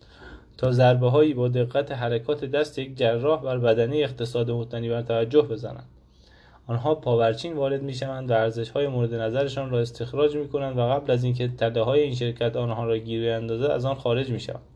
تا 0.57 0.71
ضربه 0.71 1.09
هایی 1.09 1.33
با 1.33 1.47
دقت 1.47 1.91
حرکات 1.91 2.45
دست 2.45 2.79
یک 2.79 2.97
جراح 2.97 3.41
بر 3.41 3.57
بدنه 3.57 3.95
اقتصاد 3.95 4.51
مبتنی 4.51 4.89
بر 4.89 5.01
توجه 5.01 5.41
بزنند. 5.41 5.89
آنها 6.67 6.95
پاورچین 6.95 7.53
وارد 7.53 7.81
می 7.81 7.93
شوند 7.93 8.31
و 8.31 8.33
ارزش 8.33 8.69
های 8.69 8.87
مورد 8.87 9.13
نظرشان 9.13 9.69
را 9.69 9.79
استخراج 9.79 10.35
می 10.35 10.47
کنند 10.47 10.77
و 10.77 10.81
قبل 10.81 11.11
از 11.11 11.23
اینکه 11.23 11.47
تله 11.47 11.83
های 11.83 11.99
این 11.99 12.15
شرکت 12.15 12.55
آنها 12.55 12.85
را 12.85 12.97
گیر 12.97 13.31
اندازد 13.31 13.65
از 13.65 13.85
آن 13.85 13.95
خارج 13.95 14.29
می 14.29 14.39
شوند 14.39 14.70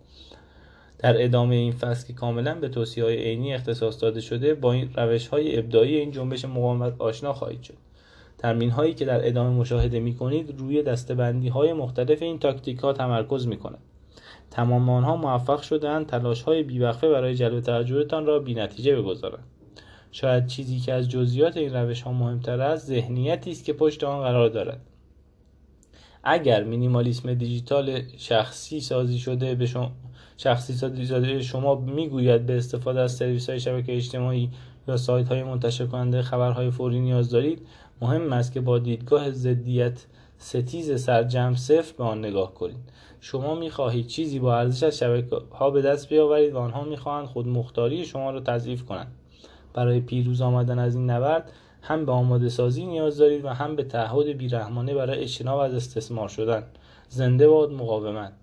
در 0.98 1.24
ادامه 1.24 1.56
این 1.56 1.72
فصل 1.72 2.08
که 2.08 2.14
کاملا 2.14 2.56
به 2.56 2.70
توصیه 2.70 3.04
های 3.04 3.18
عینی 3.18 3.54
اختصاص 3.54 4.02
داده 4.02 4.22
شده 4.22 4.54
با 4.54 4.74
این 4.74 4.90
روش 4.96 5.28
های 5.28 5.60
ابداعی 5.60 5.96
این 5.96 6.12
جنبش 6.12 6.46
مقاومت 6.46 6.94
آشنا 7.00 7.34
خواهید 7.34 7.62
شد. 7.62 7.78
تمرین 8.38 8.70
هایی 8.70 8.94
که 8.94 9.06
در 9.06 9.28
ادامه 9.28 9.50
مشاهده 9.50 10.00
می 10.00 10.16
کنید 10.16 10.60
روی 10.60 10.84
دستبندی 10.84 11.48
های 11.48 11.74
مختلف 11.74 12.22
این 12.22 12.40
تاکتیک 12.40 12.80
ها 12.80 12.94
تمرکز 12.94 13.48
می 13.48 13.58
کنند 13.58 13.84
تمام 14.52 14.90
آنها 14.90 15.16
موفق 15.16 15.62
شدند 15.62 16.08
تلاش 16.08 16.42
های 16.42 16.64
بیوقفه 16.64 17.10
برای 17.10 17.36
جلب 17.36 17.60
توجهتان 17.60 18.26
را 18.26 18.40
بینتیجه 18.40 18.96
بگذارند. 18.96 19.44
شاید 20.12 20.48
چیزی 20.48 20.80
که 20.80 20.94
از 20.94 21.10
جزئیات 21.10 21.58
این 21.58 21.74
روش 21.74 22.02
ها 22.02 22.14
مهمتر 22.14 22.62
است 22.62 22.88
ذهنیتی 22.88 23.52
است 23.52 23.66
که 23.66 23.74
پشت 23.74 24.04
آن 24.04 24.22
قرار 24.22 24.50
دارد. 24.50 24.82
اگر 26.24 26.64
مینیمالیسم 26.64 27.34
دیجیتال 27.34 28.02
شخصی 28.18 28.80
سازی 28.80 29.20
شده 29.20 29.56
به 29.56 29.66
شما 29.66 29.92
شخصی 30.38 31.44
شما 31.44 31.76
می‌گوید 31.76 32.46
به 32.46 32.58
استفاده 32.58 33.00
از 33.00 33.12
سرویس 33.12 33.50
های 33.50 33.60
شبکه 33.60 33.96
اجتماعی 33.96 34.50
یا 34.88 34.98
سایت 34.98 35.28
های 35.28 35.44
منتشر 35.44 35.86
کننده 35.86 36.22
خبرهای 36.22 36.72
فوری 36.72 37.00
نیاز 37.00 37.30
دارید 37.30 37.68
مهم 38.02 38.34
است 38.34 38.54
که 38.54 38.62
با 38.62 38.80
دیدگاه 38.80 39.32
ضدیت 39.32 40.06
ستیز 40.38 41.02
سرجم 41.02 41.56
صفر 41.56 41.94
به 41.98 42.04
آن 42.04 42.20
نگاه 42.20 42.54
کنید. 42.54 42.78
شما 43.22 43.56
می‌خواهید 43.56 44.08
چیزی 44.08 44.40
با 44.40 44.58
ارزش 44.58 44.84
از 44.84 44.98
شبکه 44.98 45.36
ها 45.52 45.70
به 45.70 45.82
دست 45.82 46.10
بیاورید 46.10 46.54
و 46.54 46.58
آنها 46.58 46.84
می‌خواهند 46.84 47.28
خود 47.28 47.48
مختاری 47.48 48.06
شما 48.06 48.32
را 48.32 48.40
تضعیف 48.40 48.86
کنند. 48.86 49.12
برای 49.74 50.00
پیروز 50.00 50.42
آمدن 50.42 50.80
از 50.80 50.96
این 50.96 51.10
نبرد 51.10 51.52
هم 51.82 52.06
به 52.06 52.12
آماده 52.12 52.50
سازی 52.50 52.86
نیاز 52.86 53.18
دارید 53.18 53.46
و 53.46 53.50
هم 53.50 53.76
به 53.76 53.84
تعهد 53.84 54.28
بیرحمانه 54.28 54.94
برای 54.94 55.20
اجتناب 55.20 55.60
از 55.60 55.74
استثمار 55.74 56.28
شدن. 56.28 56.64
زنده 57.10 57.48
باد 57.48 57.72
مقاومت. 57.72 58.34